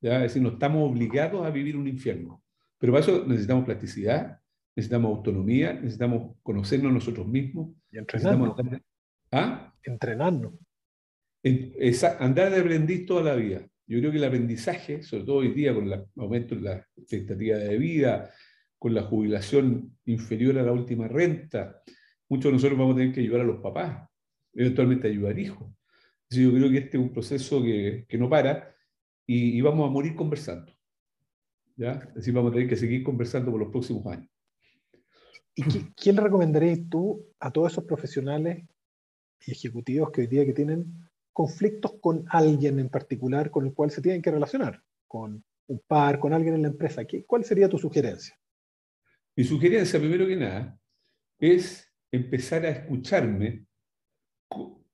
¿Ya? 0.00 0.16
Es 0.16 0.34
decir, 0.34 0.42
no 0.42 0.50
estamos 0.50 0.90
obligados 0.90 1.46
a 1.46 1.50
vivir 1.50 1.76
un 1.76 1.86
infierno. 1.86 2.42
Pero 2.78 2.92
para 2.92 3.04
eso 3.04 3.26
necesitamos 3.26 3.64
plasticidad, 3.64 4.40
necesitamos 4.74 5.16
autonomía, 5.16 5.74
necesitamos 5.74 6.36
conocernos 6.42 6.92
nosotros 6.92 7.26
mismos. 7.26 7.74
Y 7.90 7.98
entrenarnos. 7.98 8.56
¿Ah? 9.32 9.74
Entrenarnos 9.82 10.54
andar 12.18 12.50
de 12.50 12.60
aprendiz 12.60 13.06
toda 13.06 13.22
la 13.22 13.34
vida. 13.34 13.66
Yo 13.86 13.98
creo 13.98 14.10
que 14.10 14.18
el 14.18 14.24
aprendizaje, 14.24 15.02
sobre 15.02 15.24
todo 15.24 15.36
hoy 15.36 15.52
día 15.52 15.74
con 15.74 15.90
el 15.90 16.06
aumento 16.16 16.54
de 16.54 16.60
la 16.60 16.86
expectativa 16.96 17.56
de 17.56 17.76
vida, 17.78 18.30
con 18.78 18.94
la 18.94 19.02
jubilación 19.02 19.96
inferior 20.04 20.58
a 20.58 20.62
la 20.62 20.72
última 20.72 21.08
renta, 21.08 21.82
muchos 22.28 22.44
de 22.44 22.52
nosotros 22.52 22.78
vamos 22.78 22.94
a 22.94 22.98
tener 22.98 23.14
que 23.14 23.20
ayudar 23.20 23.40
a 23.40 23.44
los 23.44 23.60
papás, 23.60 24.08
eventualmente 24.54 25.08
ayudar 25.08 25.38
hijos. 25.38 25.72
yo 26.30 26.52
creo 26.52 26.70
que 26.70 26.78
este 26.78 26.96
es 26.96 27.02
un 27.02 27.12
proceso 27.12 27.62
que, 27.62 28.06
que 28.08 28.18
no 28.18 28.28
para 28.28 28.74
y, 29.26 29.60
vamos 29.60 29.88
a 29.88 29.92
morir 29.92 30.14
conversando. 30.14 30.72
¿ya? 31.76 31.92
Es 31.92 32.14
decir, 32.14 32.34
vamos 32.34 32.50
a 32.50 32.54
tener 32.54 32.68
que 32.68 32.76
seguir 32.76 33.02
conversando 33.02 33.50
por 33.50 33.60
los 33.60 33.70
próximos 33.70 34.06
años. 34.06 34.28
¿Y 35.54 35.62
quién 35.94 36.16
le 36.16 36.22
recomendarías 36.22 36.80
tú 36.88 37.26
a 37.38 37.50
todos 37.50 37.72
esos 37.72 37.84
profesionales 37.84 38.64
y 39.46 39.52
ejecutivos 39.52 40.10
que 40.10 40.22
hoy 40.22 40.26
día 40.26 40.44
que 40.44 40.52
tienen 40.52 41.08
conflictos 41.32 41.94
con 42.00 42.24
alguien 42.28 42.78
en 42.78 42.88
particular 42.88 43.50
con 43.50 43.66
el 43.66 43.72
cual 43.72 43.90
se 43.90 44.02
tienen 44.02 44.22
que 44.22 44.30
relacionar, 44.30 44.82
con 45.06 45.44
un 45.68 45.82
par, 45.86 46.18
con 46.18 46.32
alguien 46.32 46.54
en 46.54 46.62
la 46.62 46.68
empresa. 46.68 47.02
¿Cuál 47.26 47.44
sería 47.44 47.68
tu 47.68 47.78
sugerencia? 47.78 48.36
Mi 49.36 49.44
sugerencia, 49.44 49.98
primero 49.98 50.26
que 50.26 50.36
nada, 50.36 50.78
es 51.38 51.90
empezar 52.10 52.66
a 52.66 52.70
escucharme 52.70 53.64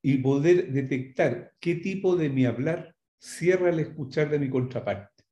y 0.01 0.17
poder 0.19 0.71
detectar 0.71 1.53
qué 1.59 1.75
tipo 1.75 2.15
de 2.15 2.29
mi 2.29 2.45
hablar 2.45 2.95
cierra 3.19 3.69
el 3.69 3.79
escuchar 3.79 4.29
de 4.29 4.39
mi 4.39 4.49
contraparte. 4.49 5.23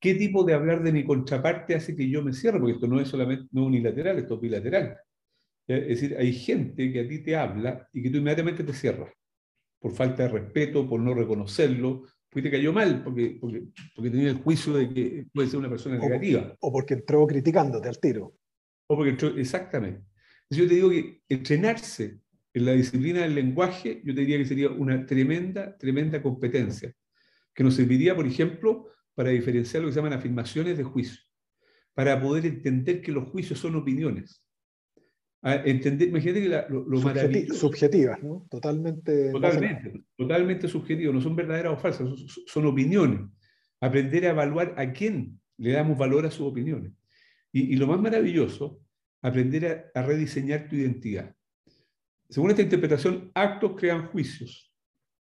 ¿Qué 0.00 0.14
tipo 0.14 0.44
de 0.44 0.54
hablar 0.54 0.82
de 0.82 0.92
mi 0.92 1.04
contraparte 1.04 1.74
hace 1.74 1.94
que 1.94 2.08
yo 2.08 2.22
me 2.22 2.32
cierre? 2.32 2.58
Porque 2.58 2.74
esto 2.74 2.86
no 2.86 3.00
es 3.00 3.08
solamente 3.08 3.48
no 3.52 3.66
unilateral, 3.66 4.18
esto 4.18 4.34
es 4.36 4.40
bilateral. 4.40 4.96
Es 5.66 6.00
decir, 6.00 6.16
hay 6.18 6.32
gente 6.32 6.92
que 6.92 7.00
a 7.00 7.08
ti 7.08 7.20
te 7.20 7.36
habla 7.36 7.88
y 7.92 8.02
que 8.02 8.10
tú 8.10 8.18
inmediatamente 8.18 8.64
te 8.64 8.72
cierras 8.72 9.12
por 9.78 9.92
falta 9.92 10.24
de 10.24 10.28
respeto, 10.28 10.88
por 10.88 11.00
no 11.00 11.12
reconocerlo, 11.12 12.04
porque 12.28 12.48
te 12.48 12.56
cayó 12.56 12.72
mal, 12.72 13.02
porque, 13.02 13.36
porque, 13.40 13.64
porque 13.94 14.10
tenía 14.10 14.30
el 14.30 14.36
juicio 14.36 14.72
de 14.74 14.88
que 14.88 15.26
puede 15.32 15.48
ser 15.48 15.58
una 15.58 15.68
persona 15.68 15.98
negativa. 15.98 16.56
O 16.60 16.72
porque 16.72 16.94
entró 16.94 17.26
criticándote 17.26 17.88
al 17.88 17.98
tiro. 17.98 18.34
O 18.86 18.96
porque 18.96 19.10
entró, 19.10 19.36
exactamente. 19.36 20.04
Yo 20.48 20.66
te 20.68 20.74
digo 20.74 20.88
que 20.88 21.22
entrenarse 21.28 22.20
en 22.54 22.64
la 22.64 22.72
disciplina 22.72 23.22
del 23.22 23.34
lenguaje, 23.34 24.02
yo 24.04 24.14
te 24.14 24.20
diría 24.20 24.38
que 24.38 24.44
sería 24.44 24.70
una 24.70 25.04
tremenda, 25.04 25.76
tremenda 25.76 26.22
competencia, 26.22 26.94
que 27.54 27.64
nos 27.64 27.74
serviría, 27.74 28.14
por 28.14 28.26
ejemplo, 28.26 28.88
para 29.14 29.30
diferenciar 29.30 29.82
lo 29.82 29.88
que 29.88 29.94
se 29.94 30.00
llaman 30.00 30.12
afirmaciones 30.12 30.78
de 30.78 30.84
juicio, 30.84 31.20
para 31.92 32.20
poder 32.20 32.46
entender 32.46 33.02
que 33.02 33.12
los 33.12 33.28
juicios 33.28 33.58
son 33.58 33.74
opiniones 33.76 34.42
entender, 35.42 36.08
imagínate 36.08 36.40
que 36.40 36.48
lo, 36.48 36.84
lo 36.88 37.54
Subjetivas, 37.54 38.22
¿no? 38.22 38.46
Totalmente. 38.50 39.32
Totalmente, 39.32 40.04
totalmente 40.16 40.68
subjetivas, 40.68 41.14
no 41.14 41.20
son 41.20 41.34
verdaderas 41.34 41.72
o 41.72 41.76
falsas, 41.76 42.08
son, 42.46 42.66
opiniones. 42.66 43.20
Aprender 43.80 44.26
a 44.26 44.30
evaluar 44.30 44.74
a 44.76 44.92
quién 44.92 45.40
le 45.58 45.72
damos 45.72 45.98
valor 45.98 46.26
a 46.26 46.30
sus 46.30 46.46
opiniones. 46.46 46.92
Y, 47.50 47.76
lo 47.76 47.86
más 47.86 48.00
maravilloso, 48.00 48.80
aprender 49.20 49.90
a, 49.94 50.02
rediseñar 50.02 50.68
tu 50.68 50.76
identidad. 50.76 51.34
Según 52.28 52.50
esta 52.50 52.62
interpretación, 52.62 53.30
actos 53.34 53.72
crean 53.76 54.06
juicios. 54.06 54.72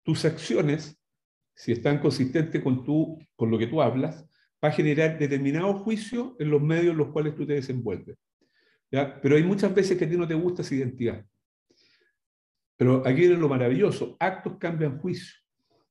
Tus 0.03 0.23
acciones, 0.23 0.97
si 1.55 1.71
están 1.71 1.99
consistentes 1.99 2.61
con, 2.61 2.85
tu, 2.85 3.17
con 3.35 3.49
lo 3.49 3.57
que 3.57 3.67
tú 3.67 3.81
hablas, 3.81 4.23
va 4.63 4.69
a 4.69 4.71
generar 4.71 5.17
determinados 5.17 5.81
juicios 5.81 6.33
en 6.39 6.51
los 6.51 6.61
medios 6.61 6.91
en 6.91 6.97
los 6.97 7.09
cuales 7.09 7.35
tú 7.35 7.45
te 7.45 7.53
desenvuelves. 7.53 8.17
Pero 8.91 9.35
hay 9.35 9.43
muchas 9.43 9.73
veces 9.73 9.97
que 9.97 10.05
a 10.05 10.09
ti 10.09 10.17
no 10.17 10.27
te 10.27 10.33
gusta 10.33 10.61
esa 10.61 10.75
identidad. 10.75 11.25
Pero 12.77 13.07
aquí 13.07 13.21
viene 13.21 13.37
lo 13.37 13.47
maravilloso, 13.47 14.17
actos 14.19 14.57
cambian 14.57 14.99
juicio. 14.99 15.33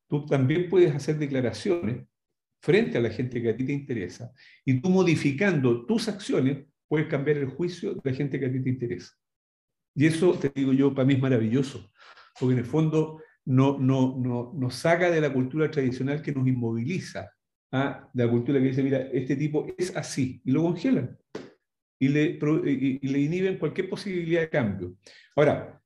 Tú 0.07 0.27
también 0.27 0.69
puedes 0.69 0.95
hacer 0.95 1.19
declaraciones 1.19 2.07
frente 2.61 2.99
a 2.99 3.01
la 3.01 3.11
gente 3.11 3.41
que 3.41 3.49
a 3.49 3.57
ti 3.57 3.65
te 3.65 3.73
interesa 3.73 4.31
y 4.67 4.81
tú 4.81 4.91
modificando 4.91 5.87
tus 5.87 6.09
acciones 6.09 6.67
puedes 6.89 7.07
cambiar 7.07 7.39
el 7.39 7.47
juicio 7.47 7.95
de 7.95 8.01
la 8.05 8.13
gente 8.13 8.39
que 8.39 8.47
a 8.47 8.53
ti 8.53 8.61
te 8.61 8.69
interesa. 8.69 9.15
Y 9.95 10.07
eso, 10.07 10.33
te 10.35 10.51
digo 10.55 10.73
yo, 10.73 10.93
para 10.93 11.07
mí 11.07 11.15
es 11.15 11.21
maravilloso, 11.21 11.91
porque 12.39 12.53
en 12.53 12.59
el 12.59 12.67
fondo 12.67 13.23
no, 13.47 13.79
no, 13.79 14.17
no, 14.19 14.53
nos 14.55 14.75
saca 14.75 15.11
de 15.11 15.21
la 15.21 15.33
cultura 15.33 15.71
tradicional 15.71 16.21
que 16.21 16.33
nos 16.33 16.47
inmoviliza, 16.47 17.31
¿ah? 17.73 18.11
de 18.13 18.25
la 18.25 18.31
cultura 18.31 18.59
que 18.59 18.67
dice, 18.67 18.83
mira, 18.83 18.99
este 19.13 19.37
tipo 19.37 19.67
es 19.79 19.97
así, 19.97 20.43
y 20.45 20.51
lo 20.51 20.63
congelan 20.63 21.17
y 22.01 22.09
le, 22.09 22.39
y, 22.65 23.07
le 23.07 23.19
inhiben 23.21 23.59
cualquier 23.59 23.89
posibilidad 23.89 24.41
de 24.41 24.49
cambio. 24.49 24.95
Ahora, 25.37 25.81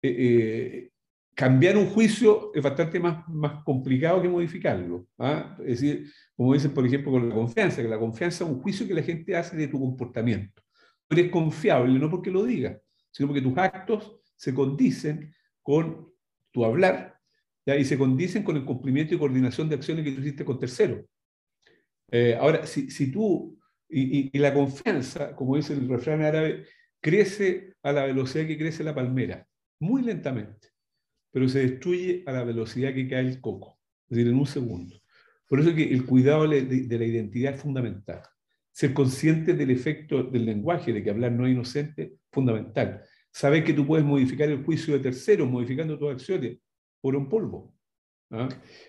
eh, 0.00 0.16
eh, 0.18 0.90
cambiar 1.34 1.76
un 1.76 1.86
juicio 1.90 2.50
es 2.54 2.62
bastante 2.62 2.98
más, 2.98 3.28
más 3.28 3.62
complicado 3.62 4.22
que 4.22 4.28
modificarlo. 4.28 5.06
¿ah? 5.18 5.56
Es 5.60 5.80
decir, 5.80 6.10
como 6.34 6.54
dicen, 6.54 6.72
por 6.72 6.86
ejemplo, 6.86 7.12
con 7.12 7.28
la 7.28 7.34
confianza, 7.34 7.82
que 7.82 7.88
la 7.88 7.98
confianza 7.98 8.44
es 8.44 8.50
un 8.50 8.60
juicio 8.60 8.88
que 8.88 8.94
la 8.94 9.02
gente 9.02 9.36
hace 9.36 9.56
de 9.56 9.68
tu 9.68 9.78
comportamiento. 9.78 10.62
Tú 11.06 11.16
eres 11.16 11.30
confiable 11.30 11.98
no 11.98 12.10
porque 12.10 12.30
lo 12.30 12.44
digas, 12.44 12.78
sino 13.10 13.28
porque 13.28 13.42
tus 13.42 13.56
actos 13.58 14.20
se 14.36 14.54
condicen 14.54 15.34
con 15.62 16.08
tu 16.50 16.64
hablar 16.64 17.20
¿ya? 17.66 17.76
y 17.76 17.84
se 17.84 17.98
condicen 17.98 18.42
con 18.42 18.56
el 18.56 18.64
cumplimiento 18.64 19.14
y 19.14 19.18
coordinación 19.18 19.68
de 19.68 19.74
acciones 19.74 20.02
que 20.02 20.12
tú 20.12 20.22
hiciste 20.22 20.46
con 20.46 20.58
terceros. 20.58 21.04
Eh, 22.10 22.38
ahora, 22.40 22.66
si, 22.66 22.90
si 22.90 23.12
tú 23.12 23.57
y, 23.88 24.38
la 24.38 24.52
confianza, 24.52 25.34
como 25.34 25.56
dice 25.56 25.72
el 25.72 25.88
refrán 25.88 26.22
árabe, 26.22 26.64
crece 27.00 27.74
a 27.82 27.92
la 27.92 28.06
velocidad 28.06 28.46
que 28.46 28.58
crece 28.58 28.84
la 28.84 28.94
palmera, 28.94 29.46
muy 29.80 30.02
lentamente, 30.02 30.68
pero 31.30 31.48
se 31.48 31.60
destruye 31.60 32.22
a 32.26 32.32
la 32.32 32.44
velocidad 32.44 32.92
que 32.94 33.08
cae 33.08 33.26
el 33.26 33.40
coco, 33.40 33.78
es 34.08 34.16
decir, 34.16 34.32
en 34.32 34.38
un 34.38 34.46
segundo. 34.46 34.96
Por 35.48 35.60
eso 35.60 35.74
que 35.74 35.90
el 35.90 36.04
cuidado 36.04 36.46
de, 36.46 36.98
la 36.98 37.04
identidad 37.04 37.54
es 37.54 37.60
fundamental. 37.60 38.22
Ser 38.70 38.92
consciente 38.92 39.54
del 39.54 39.70
efecto 39.70 40.22
del 40.22 40.44
lenguaje, 40.44 40.92
de 40.92 41.02
que 41.02 41.10
hablar 41.10 41.32
no 41.32 41.46
es 41.46 41.52
inocente, 41.52 42.16
fundamental. 42.30 43.02
Saber 43.32 43.64
que 43.64 43.72
tú 43.72 43.86
puedes 43.86 44.04
modificar 44.04 44.48
el 44.50 44.62
juicio 44.62 44.94
de 44.94 45.00
terceros 45.00 45.48
modificando 45.48 45.98
tus 45.98 46.12
acciones 46.12 46.58
por 47.00 47.16
un 47.16 47.28
polvo. 47.28 47.74
¿ah? 48.30 48.48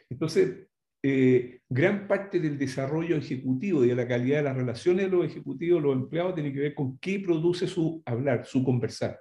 Entonces, 0.09 0.68
eh, 1.01 1.61
gran 1.69 2.07
parte 2.07 2.39
del 2.39 2.57
desarrollo 2.57 3.15
ejecutivo 3.15 3.85
y 3.85 3.89
de 3.89 3.95
la 3.95 4.07
calidad 4.07 4.37
de 4.37 4.43
las 4.43 4.57
relaciones 4.57 5.05
de 5.05 5.11
los 5.17 5.25
ejecutivos, 5.25 5.81
los 5.81 5.95
empleados, 5.95 6.35
tiene 6.35 6.51
que 6.51 6.59
ver 6.59 6.75
con 6.75 6.97
qué 6.99 7.19
produce 7.19 7.67
su 7.67 8.01
hablar, 8.05 8.45
su 8.45 8.63
conversar. 8.63 9.19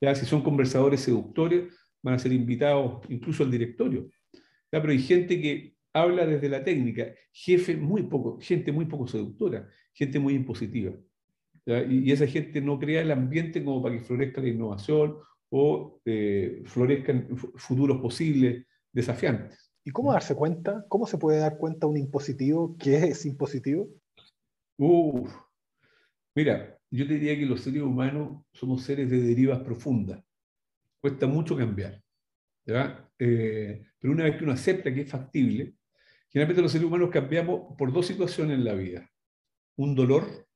¿Ya? 0.00 0.14
Si 0.14 0.26
son 0.26 0.42
conversadores 0.42 1.00
seductores, 1.00 1.74
van 2.02 2.14
a 2.14 2.18
ser 2.18 2.32
invitados 2.32 3.00
incluso 3.08 3.42
al 3.42 3.50
directorio. 3.50 4.08
¿Ya? 4.70 4.80
Pero 4.80 4.90
hay 4.90 4.98
gente 4.98 5.40
que 5.40 5.76
habla 5.94 6.26
desde 6.26 6.48
la 6.48 6.62
técnica, 6.62 7.06
jefe 7.32 7.76
muy 7.76 8.02
poco, 8.02 8.38
gente 8.40 8.70
muy 8.70 8.84
poco 8.84 9.06
seductora, 9.06 9.66
gente 9.94 10.18
muy 10.18 10.34
impositiva. 10.34 10.94
Y, 11.88 12.10
esa 12.12 12.26
gente 12.26 12.60
no 12.60 12.78
crea 12.78 13.02
el 13.02 13.10
ambiente 13.10 13.62
como 13.62 13.82
para 13.82 13.94
que 13.96 14.04
florezca 14.04 14.40
la 14.40 14.48
innovación 14.48 15.16
o 15.50 16.00
eh, 16.04 16.62
florezcan 16.64 17.28
futuros 17.56 18.00
posibles 18.00 18.66
desafiantes. 18.92 19.67
¿Y 19.88 19.90
cómo 19.90 20.12
darse 20.12 20.34
cuenta? 20.34 20.84
¿Cómo 20.86 21.06
se 21.06 21.16
puede 21.16 21.38
dar 21.38 21.56
cuenta 21.56 21.86
un 21.86 21.96
impositivo 21.96 22.76
que 22.76 22.94
es 22.94 23.24
impositivo? 23.24 23.88
Uf. 24.76 25.34
Mira, 26.34 26.78
yo 26.90 27.06
te 27.06 27.14
diría 27.14 27.38
que 27.38 27.46
los 27.46 27.62
seres 27.62 27.80
humanos 27.80 28.44
somos 28.52 28.82
seres 28.82 29.08
de 29.08 29.18
derivas 29.18 29.60
profundas. 29.60 30.22
Cuesta 31.00 31.26
mucho 31.26 31.56
cambiar. 31.56 32.02
Eh, 33.18 33.82
pero 33.98 34.12
una 34.12 34.24
vez 34.24 34.36
que 34.36 34.44
uno 34.44 34.52
acepta 34.52 34.92
que 34.92 35.00
es 35.00 35.10
factible, 35.10 35.74
generalmente 36.28 36.60
los 36.60 36.72
seres 36.72 36.86
humanos 36.86 37.08
cambiamos 37.10 37.74
por 37.78 37.90
dos 37.90 38.08
situaciones 38.08 38.58
en 38.58 38.66
la 38.66 38.74
vida. 38.74 39.10
Un 39.78 39.94
dolor, 39.94 40.46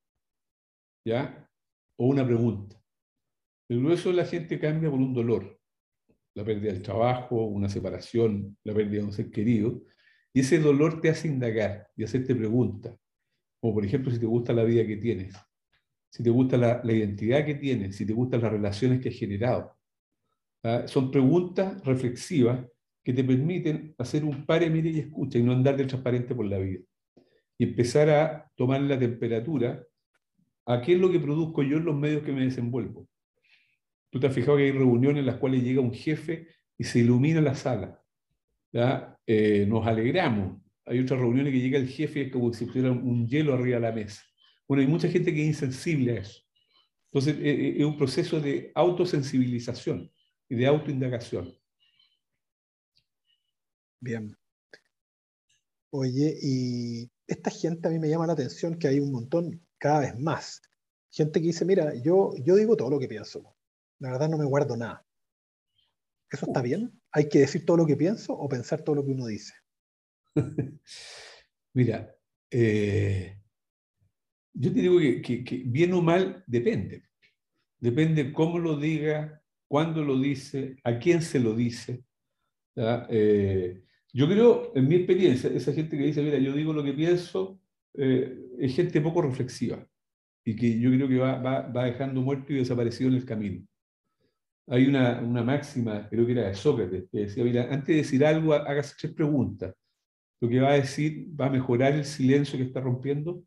¿ya? 1.07 1.49
O 1.97 2.05
una 2.09 2.27
pregunta. 2.27 2.79
El 3.71 3.81
grueso 3.81 4.11
de 4.11 4.17
la 4.17 4.27
gente 4.27 4.61
cambia 4.61 4.91
por 4.91 4.99
un 4.99 5.15
dolor. 5.15 5.59
La 6.35 6.45
pérdida 6.45 6.73
del 6.73 6.83
trabajo, 6.83 7.45
una 7.45 7.69
separación, 7.69 8.57
la 8.65 8.75
pérdida 8.75 9.01
de 9.01 9.07
un 9.07 9.13
ser 9.13 9.31
querido. 9.31 9.83
Y 10.33 10.41
ese 10.41 10.59
dolor 10.59 11.01
te 11.01 11.11
hace 11.11 11.29
indagar 11.29 11.89
y 11.97 12.05
hacerte 12.05 12.35
preguntas. 12.35 12.97
Como 13.61 13.75
por 13.75 13.85
ejemplo, 13.85 14.11
si 14.11 14.19
te 14.19 14.27
gusta 14.27 14.53
la 14.53 14.65
vida 14.65 14.87
que 14.87 14.97
tienes, 14.97 15.37
si 16.11 16.23
te 16.23 16.31
gusta 16.31 16.57
la, 16.57 16.83
identidad 16.85 17.45
que 17.45 17.55
tienes, 17.55 17.97
si 17.97 18.05
te 18.05 18.13
gustan 18.13 18.43
las 18.43 18.53
relaciones 18.53 19.01
que 19.01 19.09
has 19.09 19.15
generado. 19.15 19.77
¿Ah? 20.63 20.85
Son 20.87 21.11
preguntas 21.11 21.83
reflexivas 21.85 22.67
que 23.03 23.13
te 23.13 23.25
permiten 23.25 23.95
hacer 23.99 24.25
un 24.25 24.45
pare, 24.47 24.71
mire 24.71 24.91
y 24.91 25.01
escucha 25.01 25.39
y 25.39 25.43
no 25.43 25.53
andar 25.53 25.77
de 25.77 25.87
transparente 25.87 26.35
por 26.35 26.47
la 26.47 26.59
vida. 26.59 26.81
Y 27.59 27.65
empezar 27.65 28.11
a 28.11 28.51
tomar 28.57 28.81
la 28.83 28.99
temperatura 28.99 29.85
a 30.67 30.81
qué 30.81 30.95
es 30.95 31.01
lo 31.01 31.11
que 31.11 31.19
produzco 31.19 31.63
yo 31.63 31.79
en 31.79 31.85
los 31.85 31.97
medios 31.97 32.23
que 32.23 32.33
me 32.33 32.45
desenvuelvo. 32.45 33.09
Tú 34.13 34.21
te 34.21 34.27
has 34.27 34.35
fijado 34.35 34.59
que 34.59 34.65
hay 34.65 34.73
reuniones 34.73 35.21
en 35.21 35.27
las 35.27 35.37
cuales 35.37 35.63
llega 35.63 35.81
un 35.81 35.95
jefe 35.95 36.47
y 36.77 36.85
se 36.85 36.99
ilumina 36.99 37.41
la 37.41 37.55
sala. 37.55 37.99
Eh, 39.27 39.65
nos 39.67 39.87
alegramos. 39.87 40.61
Hay 40.85 41.01
otras 41.01 41.19
reuniones 41.19 41.51
que 41.51 41.61
llega 41.61 41.79
el 41.79 41.89
jefe 41.89 42.19
y 42.19 42.23
es 42.25 42.33
como 42.33 42.53
si 42.53 42.67
pusiera 42.67 42.93
un 42.93 43.27
hielo 43.27 43.55
arriba 43.55 43.77
de 43.77 43.81
la 43.81 43.93
mesa. 43.93 44.23
Bueno, 44.69 44.83
hay 44.83 44.87
mucha 44.87 45.09
gente 45.09 45.33
que 45.33 45.41
es 45.41 45.47
insensible 45.47 46.13
a 46.13 46.21
eso. 46.21 46.43
Entonces, 47.11 47.37
eh, 47.37 47.51
eh, 47.51 47.75
es 47.79 47.85
un 47.87 47.97
proceso 47.97 48.39
de 48.39 48.71
autosensibilización 48.75 50.13
y 50.47 50.57
de 50.57 50.67
autoindagación. 50.67 51.51
Bien. 53.99 54.37
Oye, 55.89 56.37
y 56.43 57.11
esta 57.27 57.51
gente 57.51 57.89
a 57.89 57.91
mí 57.91 57.99
me 57.99 58.11
llama 58.11 58.27
la 58.27 58.35
atención 58.35 58.79
que 58.79 58.89
hay 58.89 59.01
un 59.01 59.11
montón, 59.11 59.67
cada 59.79 60.01
vez 60.01 60.19
más. 60.19 60.61
Gente 61.11 61.41
que 61.41 61.47
dice, 61.47 61.65
mira, 61.65 61.95
yo, 62.03 62.35
yo 62.45 62.57
digo 62.57 62.77
todo 62.77 62.91
lo 62.91 62.99
que 62.99 63.09
pienso. 63.09 63.57
La 64.03 64.11
verdad 64.11 64.29
no 64.29 64.37
me 64.37 64.45
guardo 64.45 64.77
nada. 64.77 65.07
¿Eso 66.29 66.47
está 66.47 66.61
bien? 66.61 67.01
¿Hay 67.13 67.29
que 67.29 67.39
decir 67.39 67.65
todo 67.65 67.77
lo 67.77 67.87
que 67.87 67.97
pienso 67.97 68.33
o 68.33 68.49
pensar 68.49 68.83
todo 68.83 68.97
lo 68.97 69.05
que 69.05 69.13
uno 69.13 69.27
dice? 69.27 69.55
mira, 71.73 72.13
eh, 72.51 73.39
yo 74.55 74.73
te 74.73 74.81
digo 74.81 74.99
que, 74.99 75.63
bien 75.67 75.93
o 75.93 76.03
mal 76.03 76.43
depende. 76.49 77.05
Depende 77.79 78.33
cómo 78.33 78.59
lo 78.59 78.77
diga, 78.77 79.41
cuándo 79.69 80.03
lo 80.03 80.19
dice, 80.19 80.77
a 80.83 80.99
quién 80.99 81.23
se 81.23 81.39
lo 81.39 81.55
dice. 81.55 82.03
Eh, 82.75 83.85
yo 84.13 84.27
creo, 84.27 84.73
en 84.75 84.89
mi 84.89 84.97
experiencia, 84.97 85.49
esa 85.49 85.73
gente 85.73 85.97
que 85.97 86.07
dice, 86.07 86.23
mira, 86.23 86.39
yo 86.39 86.53
digo 86.55 86.73
lo 86.73 86.83
que 86.83 86.93
pienso, 86.93 87.61
eh, 87.95 88.37
es 88.59 88.75
gente 88.75 89.01
poco 89.01 89.23
reflexiva 89.23 89.87
y 90.45 90.57
que 90.57 90.81
yo 90.81 90.91
creo 90.91 91.07
que 91.07 91.19
va, 91.19 91.39
va, 91.39 91.85
dejando 91.85 92.21
muerto 92.21 92.53
y 92.53 92.57
desaparecido 92.57 93.09
en 93.09 93.17
el 93.17 93.25
camino. 93.25 93.65
Hay 94.69 94.87
una, 94.87 95.21
una, 95.21 95.43
máxima, 95.43 96.09
creo 96.09 96.25
que 96.25 96.33
era 96.33 96.49
de 96.49 96.55
Sócrates, 96.55 97.05
que 97.11 97.19
decía, 97.21 97.45
mira, 97.45 97.65
antes 97.65 97.89
de 97.89 97.97
decir 97.97 98.25
algo, 98.25 98.55
hágase 98.55 98.95
tres 98.99 99.13
preguntas. 99.13 99.75
Lo 100.41 100.49
que 100.49 100.61
va 100.61 100.71
a 100.71 100.75
decir 100.75 101.29
va 101.39 101.47
a 101.47 101.51
mejorar 101.51 101.95
el 101.95 102.05
silencio 102.05 102.59
que 102.59 102.65
está 102.65 102.81
rompiendo, 102.81 103.45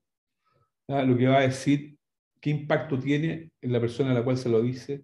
lo 0.87 1.17
que 1.17 1.27
va 1.27 1.39
a 1.39 1.47
decir 1.47 1.97
qué 2.39 2.49
impacto 2.51 2.99
tiene 2.99 3.51
en 3.61 3.73
la 3.73 3.79
persona 3.79 4.11
a 4.11 4.13
la 4.13 4.23
cual 4.23 4.37
se 4.37 4.49
lo 4.49 4.61
dice. 4.61 5.03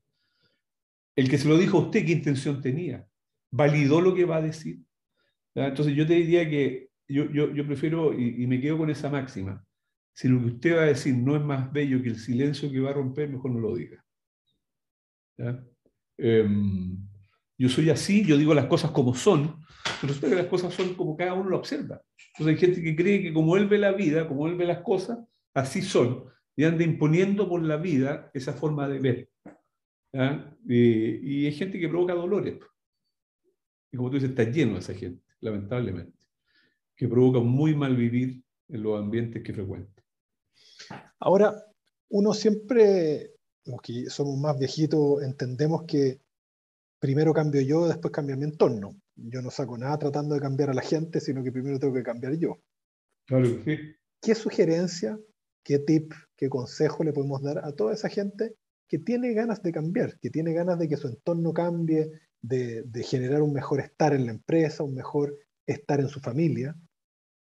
El 1.16 1.30
que 1.30 1.38
se 1.38 1.48
lo 1.48 1.58
dijo 1.58 1.78
a 1.78 1.82
usted, 1.82 2.06
qué 2.06 2.12
intención 2.12 2.62
tenía. 2.62 3.06
¿Validó 3.52 4.00
lo 4.00 4.14
que 4.16 4.26
va 4.26 4.38
a 4.38 4.42
decir? 4.42 4.80
Entonces 5.56 5.96
yo 5.96 6.08
te 6.08 6.14
diría 6.14 6.50
que 6.50 6.90
yo, 7.08 7.30
yo, 7.30 7.66
prefiero, 7.66 8.14
y, 8.18 8.48
me 8.48 8.62
quedo 8.62 8.78
con 8.78 8.90
esa 8.90 9.10
máxima, 9.10 9.66
si 10.14 10.30
lo 10.30 10.40
que 10.40 10.46
usted 10.46 10.78
va 10.78 10.84
a 10.84 10.86
decir 10.86 11.16
no 11.16 11.36
es 11.36 11.42
más 11.42 11.72
bello 11.74 12.02
que 12.02 12.10
el 12.10 12.18
silencio 12.18 12.72
que 12.72 12.80
va 12.80 12.92
a 12.92 12.94
romper, 12.94 13.30
mejor 13.30 13.52
no 13.52 13.60
lo 13.60 13.76
diga. 13.76 14.04
Em, 16.18 16.98
yo 17.58 17.70
soy 17.70 17.90
así, 17.90 18.26
yo 18.26 18.38
digo 18.38 18.54
las 18.54 18.66
cosas 18.66 18.92
como 18.92 19.14
son, 19.14 19.64
pero 20.00 20.14
resulta 20.14 20.30
que 20.30 20.42
las 20.42 20.48
cosas 20.48 20.74
son 20.74 20.96
como 20.96 21.16
cada 21.16 21.34
uno 21.34 21.50
lo 21.50 21.58
observa. 21.58 22.02
Entonces 22.34 22.56
hay 22.56 22.60
gente 22.60 22.82
que 22.82 22.96
cree 22.96 23.22
que 23.22 23.34
como 23.34 23.58
él 23.58 23.68
ve 23.68 23.78
la 23.78 23.92
vida, 23.92 24.28
como 24.28 24.48
él 24.48 24.56
ve 24.56 24.66
las 24.66 24.82
cosas, 24.82 25.20
así 25.54 25.82
son, 25.82 26.26
y 26.56 26.64
anda 26.64 26.84
imponiendo 26.84 27.48
por 27.48 27.62
la 27.62 27.78
vida 27.78 28.30
esa 28.34 28.54
forma 28.54 28.88
de 28.88 29.00
ver. 29.00 29.30
Y, 30.68 31.46
hay 31.46 31.52
gente 31.54 31.80
que 31.80 31.88
provoca 31.88 32.14
dolores. 32.14 32.60
Y 33.92 33.98
como 33.98 34.10
tú 34.10 34.16
dices, 34.16 34.30
está 34.30 34.44
lleno 34.44 34.74
de 34.74 34.80
esa 34.80 34.94
gente, 34.94 35.24
lamentablemente, 35.42 36.18
que 36.96 37.08
provoca 37.08 37.40
muy 37.40 37.76
mal 37.76 37.96
vivir 37.96 38.42
en 38.70 38.84
los 38.84 39.00
ambientes 39.00 39.44
que 39.44 39.54
frecuenta. 39.54 40.02
Ahora, 41.20 41.54
uno 42.10 42.34
siempre, 42.34 43.31
los 43.66 43.82
que 43.82 44.10
somos 44.10 44.38
más 44.38 44.58
viejitos, 44.58 45.24
entendemos 45.24 45.84
que 45.84 46.20
primero 47.00 47.34
cambio 47.34 47.62
yo, 47.62 47.88
después 47.88 48.12
cambia 48.12 48.36
mi 48.36 48.46
entorno. 48.46 48.96
Yo 49.16 49.42
no 49.42 49.52
saco 49.52 49.78
nada 49.78 49.98
tratando 49.98 50.36
de 50.36 50.42
cambiar 50.42 50.70
a 50.70 50.74
la 50.74 50.82
gente, 50.82 51.20
sino 51.20 51.44
que 51.44 51.52
primero 51.52 51.80
tengo 51.80 51.94
que 51.94 52.04
cambiar 52.04 52.34
yo. 52.36 52.60
Claro 53.26 53.46
sí. 53.64 53.78
¿Qué 54.22 54.36
sugerencia 54.36 55.18
qué 55.64 55.80
tip, 55.80 56.14
qué 56.36 56.50
consejo 56.50 57.04
le 57.04 57.14
podemos 57.14 57.42
dar 57.42 57.60
a 57.60 57.72
toda 57.74 57.94
esa 57.94 58.10
gente 58.10 58.56
que 58.88 59.00
tiene 59.00 59.34
ganas 59.34 59.62
de 59.64 59.72
cambiar, 59.72 60.20
que 60.20 60.30
tiene 60.30 60.54
ganas 60.54 60.78
de 60.78 60.90
que 60.90 60.98
su 60.98 61.08
entorno 61.08 61.54
cambie, 61.54 62.12
de, 62.42 62.84
generar 63.04 63.42
un 63.42 63.54
mejor 63.54 63.80
estar 63.80 64.14
en 64.14 64.26
la 64.26 64.32
empresa, 64.32 64.84
un 64.84 64.96
mejor 64.96 65.38
estar 65.66 66.00
en 66.00 66.10
su 66.10 66.20
familia, 66.20 66.76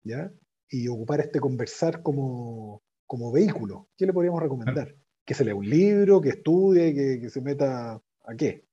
¿ya? 0.04 0.32
Y 0.70 0.88
ocupar 0.88 1.20
este 1.20 1.40
conversar 1.40 2.02
como, 2.02 2.82
como 3.06 3.30
vehículo. 3.30 3.88
¿Qué 3.96 4.06
le 4.06 4.12
podríamos 4.12 4.42
recomendar? 4.42 4.94
¿Que 5.24 5.34
se 5.34 5.44
lea 5.44 5.54
un 5.54 5.68
libro, 5.68 6.20
que 6.20 6.30
estudie, 6.30 6.94
que, 6.94 7.28
se 7.30 7.40
meta 7.40 7.94
a 7.94 8.36
qué? 8.36 8.64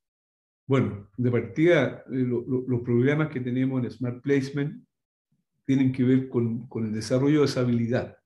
Bueno, 0.68 1.10
de 1.18 1.32
partida, 1.32 2.04
eh, 2.12 2.26
los 2.68 2.82
programas 2.82 3.30
que 3.30 3.40
tenemos 3.40 3.84
en 3.84 3.92
Smart 3.92 4.22
Placement 4.22 4.84
tienen 5.66 5.92
que 5.92 6.04
ver 6.04 6.30
con, 6.30 6.68
con 6.68 6.86
el 6.86 6.94
desarrollo 6.94 7.40
de 7.40 7.46
esa 7.46 7.62
habilidad 7.62 8.18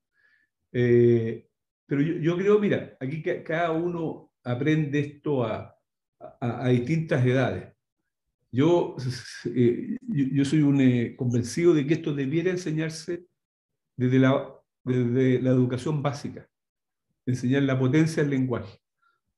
eh, 0.77 1.47
pero 1.85 2.01
yo, 2.01 2.35
creo, 2.37 2.59
mira, 2.59 2.97
aquí 2.99 3.23
cada 3.23 3.71
uno 3.71 4.33
aprende 4.43 4.99
esto 4.99 5.45
a, 5.45 5.73
a, 6.41 6.67
distintas 6.67 7.25
edades. 7.25 7.73
Yo, 8.51 8.97
eh, 9.45 9.95
yo, 10.01 10.43
soy 10.43 10.63
un 10.63 11.15
convencido 11.15 11.73
de 11.73 11.87
que 11.87 11.93
esto 11.93 12.13
debiera 12.13 12.51
enseñarse 12.51 13.25
desde 13.95 14.19
la, 14.19 14.53
desde 14.83 15.41
la 15.41 15.51
educación 15.51 16.03
básica, 16.03 16.49
enseñar 17.25 17.63
la 17.63 17.77
potencia 17.77 18.23
del 18.23 18.31
lenguaje. 18.31 18.79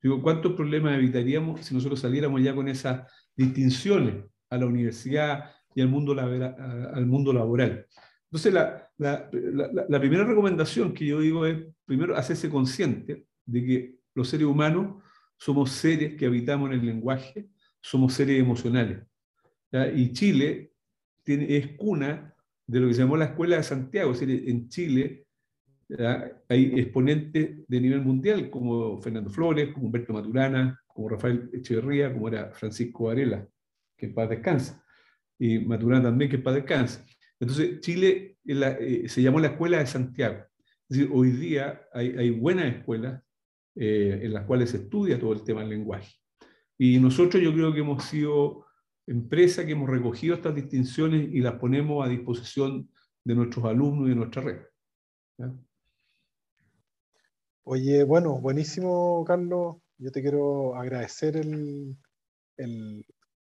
Digo, 0.01 0.21
¿cuántos 0.21 0.53
problemas 0.53 0.95
evitaríamos 0.95 1.65
si 1.65 1.73
nosotros 1.73 1.99
saliéramos 1.99 2.41
ya 2.41 2.53
con 2.53 2.67
esas 2.67 3.11
distinciones 3.35 4.25
a 4.49 4.57
la 4.57 4.65
universidad 4.65 5.51
y 5.73 5.81
al 5.81 5.87
mundo, 5.87 6.15
al 6.19 7.05
mundo 7.05 7.33
laboral? 7.33 7.85
Entonces, 8.25 8.53
la, 8.53 8.89
la, 8.97 9.29
la, 9.87 9.99
primera 9.99 10.25
recomendación 10.25 10.93
que 10.93 11.05
yo 11.05 11.19
digo 11.19 11.45
es, 11.45 11.63
primero, 11.85 12.15
hacerse 12.15 12.49
consciente 12.49 13.25
de 13.45 13.65
que 13.65 13.95
los 14.13 14.27
seres 14.27 14.47
humanos 14.47 15.01
somos 15.37 15.71
seres 15.71 16.15
que 16.15 16.25
habitamos 16.25 16.69
en 16.69 16.79
el 16.79 16.85
lenguaje, 16.85 17.47
somos 17.79 18.13
seres 18.13 18.39
emocionales. 18.39 18.99
Y 19.95 20.11
Chile 20.11 20.73
tiene, 21.23 21.57
es 21.57 21.75
cuna 21.77 22.33
de 22.65 22.79
lo 22.79 22.87
que 22.87 22.93
se 22.93 23.01
llamó 23.01 23.15
la 23.17 23.25
Escuela 23.25 23.57
de 23.57 23.63
Santiago, 23.63 24.11
es 24.11 24.19
decir, 24.19 24.49
en 24.49 24.67
Chile 24.67 25.26
hay 26.49 26.79
exponentes 26.79 27.67
de 27.67 27.81
nivel 27.81 28.01
mundial 28.01 28.49
como 28.49 29.01
Fernando 29.01 29.29
Flores, 29.29 29.73
como 29.73 29.85
Humberto 29.85 30.13
Maturana, 30.13 30.81
como 30.87 31.09
Rafael 31.09 31.49
Echeverría, 31.53 32.11
como 32.11 32.27
era 32.27 32.51
Francisco 32.51 33.05
Varela, 33.05 33.47
que 33.95 34.07
en 34.07 34.13
paz 34.13 34.29
descansa, 34.29 34.83
y 35.39 35.59
Maturana 35.59 36.03
también, 36.03 36.29
que 36.29 36.37
en 36.37 36.43
paz 36.43 36.55
descansa. 36.55 37.05
Entonces, 37.39 37.79
Chile 37.81 38.37
eh, 38.45 39.03
se 39.07 39.21
llamó 39.21 39.39
la 39.39 39.47
Escuela 39.47 39.79
de 39.79 39.87
Santiago. 39.87 40.43
Es 40.89 40.97
decir, 40.97 41.09
hoy 41.13 41.31
día 41.31 41.81
hay, 41.93 42.29
buenas 42.31 42.75
escuelas 42.75 43.21
eh, 43.75 44.21
en 44.23 44.33
las 44.33 44.45
cuales 44.45 44.71
se 44.71 44.77
estudia 44.77 45.19
todo 45.19 45.33
el 45.33 45.43
tema 45.43 45.61
del 45.61 45.69
lenguaje. 45.69 46.15
Y 46.77 46.99
nosotros 46.99 47.41
yo 47.41 47.53
creo 47.53 47.73
que 47.73 47.81
hemos 47.81 48.03
sido 48.05 48.65
empresa 49.05 49.65
que 49.65 49.73
hemos 49.73 49.89
recogido 49.89 50.35
estas 50.35 50.55
distinciones 50.55 51.29
y 51.33 51.41
las 51.41 51.55
ponemos 51.55 52.05
a 52.05 52.09
disposición 52.09 52.89
de 53.23 53.35
nuestros 53.35 53.65
alumnos 53.65 54.07
y 54.07 54.09
de 54.09 54.15
nuestra 54.15 54.41
red. 54.41 54.59
Oye, 57.69 58.05
bueno, 58.05 58.39
buenísimo, 58.39 59.25
Carlos. 59.25 59.75
Yo 59.97 60.09
te 60.09 60.21
quiero 60.21 60.73
agradecer 60.75 61.35
el, 61.35 61.97
el, 62.55 63.05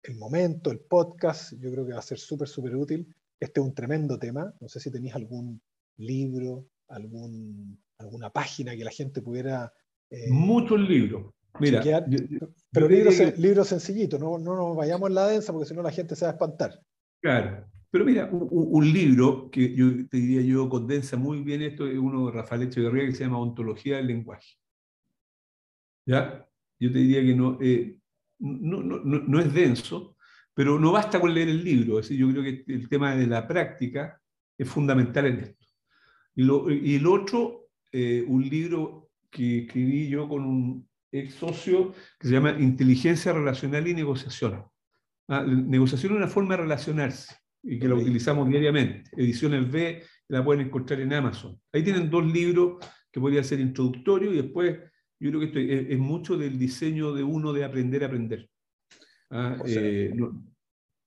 el 0.04 0.16
momento, 0.18 0.70
el 0.70 0.82
podcast. 0.82 1.54
Yo 1.60 1.72
creo 1.72 1.84
que 1.84 1.94
va 1.94 2.00
a 2.00 2.04
ser 2.04 2.20
súper, 2.20 2.48
súper 2.48 2.76
útil. 2.76 3.12
Este 3.40 3.60
es 3.60 3.66
un 3.66 3.74
tremendo 3.74 4.20
tema. 4.20 4.54
No 4.62 4.70
sé 4.70 4.80
si 4.80 4.92
tenéis 4.92 5.16
algún 5.16 5.60
libro, 5.98 6.68
algún, 6.90 7.82
alguna 7.98 8.30
página 8.30 8.76
que 8.76 8.84
la 8.84 8.92
gente 8.92 9.24
pudiera 9.24 9.74
Eh, 10.12 10.30
Muchos 10.30 10.80
libros. 10.80 11.34
Mira, 11.60 11.82
pero 12.72 12.88
libros, 12.88 13.16
libros 13.40 13.68
sencillitos, 13.68 14.20
no, 14.20 14.38
no 14.38 14.56
nos 14.56 14.76
vayamos 14.76 15.10
en 15.10 15.16
la 15.16 15.28
densa 15.28 15.52
porque 15.52 15.68
si 15.68 15.74
no 15.74 15.82
la 15.82 15.92
gente 15.92 16.16
se 16.16 16.26
va 16.26 16.32
a 16.32 16.34
espantar. 16.34 16.80
Claro, 17.20 17.66
pero 17.94 18.06
mira, 18.06 18.28
un, 18.32 18.92
libro 18.92 19.52
que 19.52 19.76
yo 19.76 19.92
te 20.10 20.18
diría 20.18 20.42
yo 20.42 20.68
condensa 20.68 21.16
muy 21.16 21.44
bien 21.44 21.62
esto 21.62 21.86
es 21.86 21.96
uno 21.96 22.26
de 22.26 22.32
Rafael 22.32 22.64
Echeverría 22.64 23.06
que 23.06 23.12
se 23.12 23.24
llama 23.24 23.38
Ontología 23.38 23.98
del 23.98 24.08
Lenguaje. 24.08 24.56
¿Ya? 26.04 26.44
Yo 26.80 26.92
te 26.92 26.98
diría 26.98 27.22
que 27.22 27.36
no, 27.36 27.60
eh, 27.62 28.00
no, 28.40 28.82
no, 28.82 28.98
no, 29.04 29.40
es 29.40 29.54
denso, 29.54 30.18
pero 30.56 30.80
no 30.80 30.92
basta 30.92 31.22
con 31.22 31.36
leer 31.36 31.50
el 31.50 31.64
libro. 31.64 32.00
Es 32.00 32.08
decir, 32.10 32.20
yo 32.20 32.32
creo 32.32 32.42
que 32.42 32.64
el 32.74 32.90
tema 32.90 33.16
de 33.16 33.28
la 33.28 33.48
práctica 33.48 34.20
es 34.58 34.68
fundamental 34.68 35.28
en 35.28 35.40
esto. 35.42 35.68
Y, 36.34 36.46
lo, 36.46 36.72
y 36.72 36.96
el 36.96 37.06
otro, 37.06 37.68
eh, 37.92 38.26
un 38.28 38.42
libro 38.50 39.12
que 39.30 39.66
escribí 39.66 40.10
yo 40.10 40.28
con 40.28 40.44
un 40.44 40.90
ex 41.12 41.36
socio 41.36 41.94
que 42.18 42.28
se 42.28 42.34
llama 42.34 42.58
Inteligencia 42.60 43.34
Relacional 43.34 43.88
y 43.88 43.94
Negociación. 43.94 44.66
Ah, 45.28 45.44
negociación 45.44 46.14
es 46.14 46.18
una 46.18 46.28
forma 46.28 46.56
de 46.56 46.64
relacionarse 46.64 47.43
y 47.64 47.80
que 47.80 47.88
la 47.88 47.96
utilizamos 47.96 48.48
diariamente. 48.50 49.10
Ediciones 49.16 49.72
B, 49.72 50.04
la 50.28 50.44
pueden 50.44 50.68
encontrar 50.68 51.00
en 51.00 51.14
Amazon. 51.14 51.60
Ahí 51.72 51.84
tienen 51.84 52.10
dos 52.10 52.26
libros 52.26 52.86
que 53.12 53.20
podrían 53.20 53.44
ser 53.44 53.60
introductorios 53.60 54.34
y 54.34 54.38
después 54.38 54.80
yo 55.20 55.30
creo 55.30 55.40
que 55.40 55.46
esto 55.46 55.60
es, 55.60 55.98
mucho 55.98 56.38
del 56.38 56.60
diseño 56.60 57.14
de 57.14 57.24
uno 57.24 57.54
de 57.54 57.64
aprender 57.64 58.04
a 58.04 58.08
aprender. 58.08 58.50
Ah, 59.30 59.58
eh, 59.66 60.14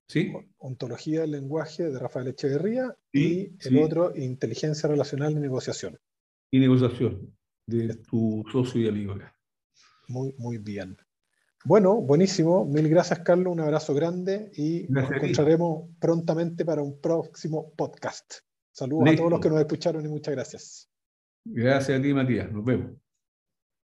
¿Sí? 0.08 0.32
Ontología 0.58 1.22
del 1.22 1.32
lenguaje 1.32 1.90
de 1.90 1.98
Rafael 1.98 2.28
Echeverría 2.28 2.96
y 3.12 3.50
el 3.66 3.78
otro, 3.78 4.16
Inteligencia 4.16 4.88
Relacional 4.88 5.32
y 5.32 5.36
Negociación. 5.36 5.98
Y 6.50 6.60
negociación, 6.60 7.36
de 7.66 7.94
tu 7.96 8.44
socio 8.50 8.80
y 8.80 8.88
amigo 8.88 9.12
acá. 9.12 9.36
Muy, 10.08 10.32
muy 10.38 10.58
bien. 10.58 10.96
Bueno, 11.64 11.96
buenísimo. 11.96 12.64
Mil 12.64 12.88
gracias, 12.88 13.20
Carlos. 13.20 13.52
Un 13.52 13.60
abrazo 13.60 13.94
grande 13.94 14.50
y 14.54 14.86
nos 14.88 15.10
encontraremos 15.10 15.90
prontamente 15.98 16.64
para 16.64 16.82
un 16.82 17.00
próximo 17.00 17.72
podcast. 17.76 18.34
Saludos 18.72 19.08
a 19.10 19.16
todos 19.16 19.30
los 19.30 19.40
que 19.40 19.48
nos 19.48 19.60
escucharon 19.60 20.04
y 20.04 20.08
muchas 20.08 20.34
gracias. 20.34 20.90
Gracias 21.44 21.98
a 21.98 22.02
ti, 22.02 22.12
Matías. 22.12 22.52
Nos 22.52 22.64
vemos. 22.64 23.05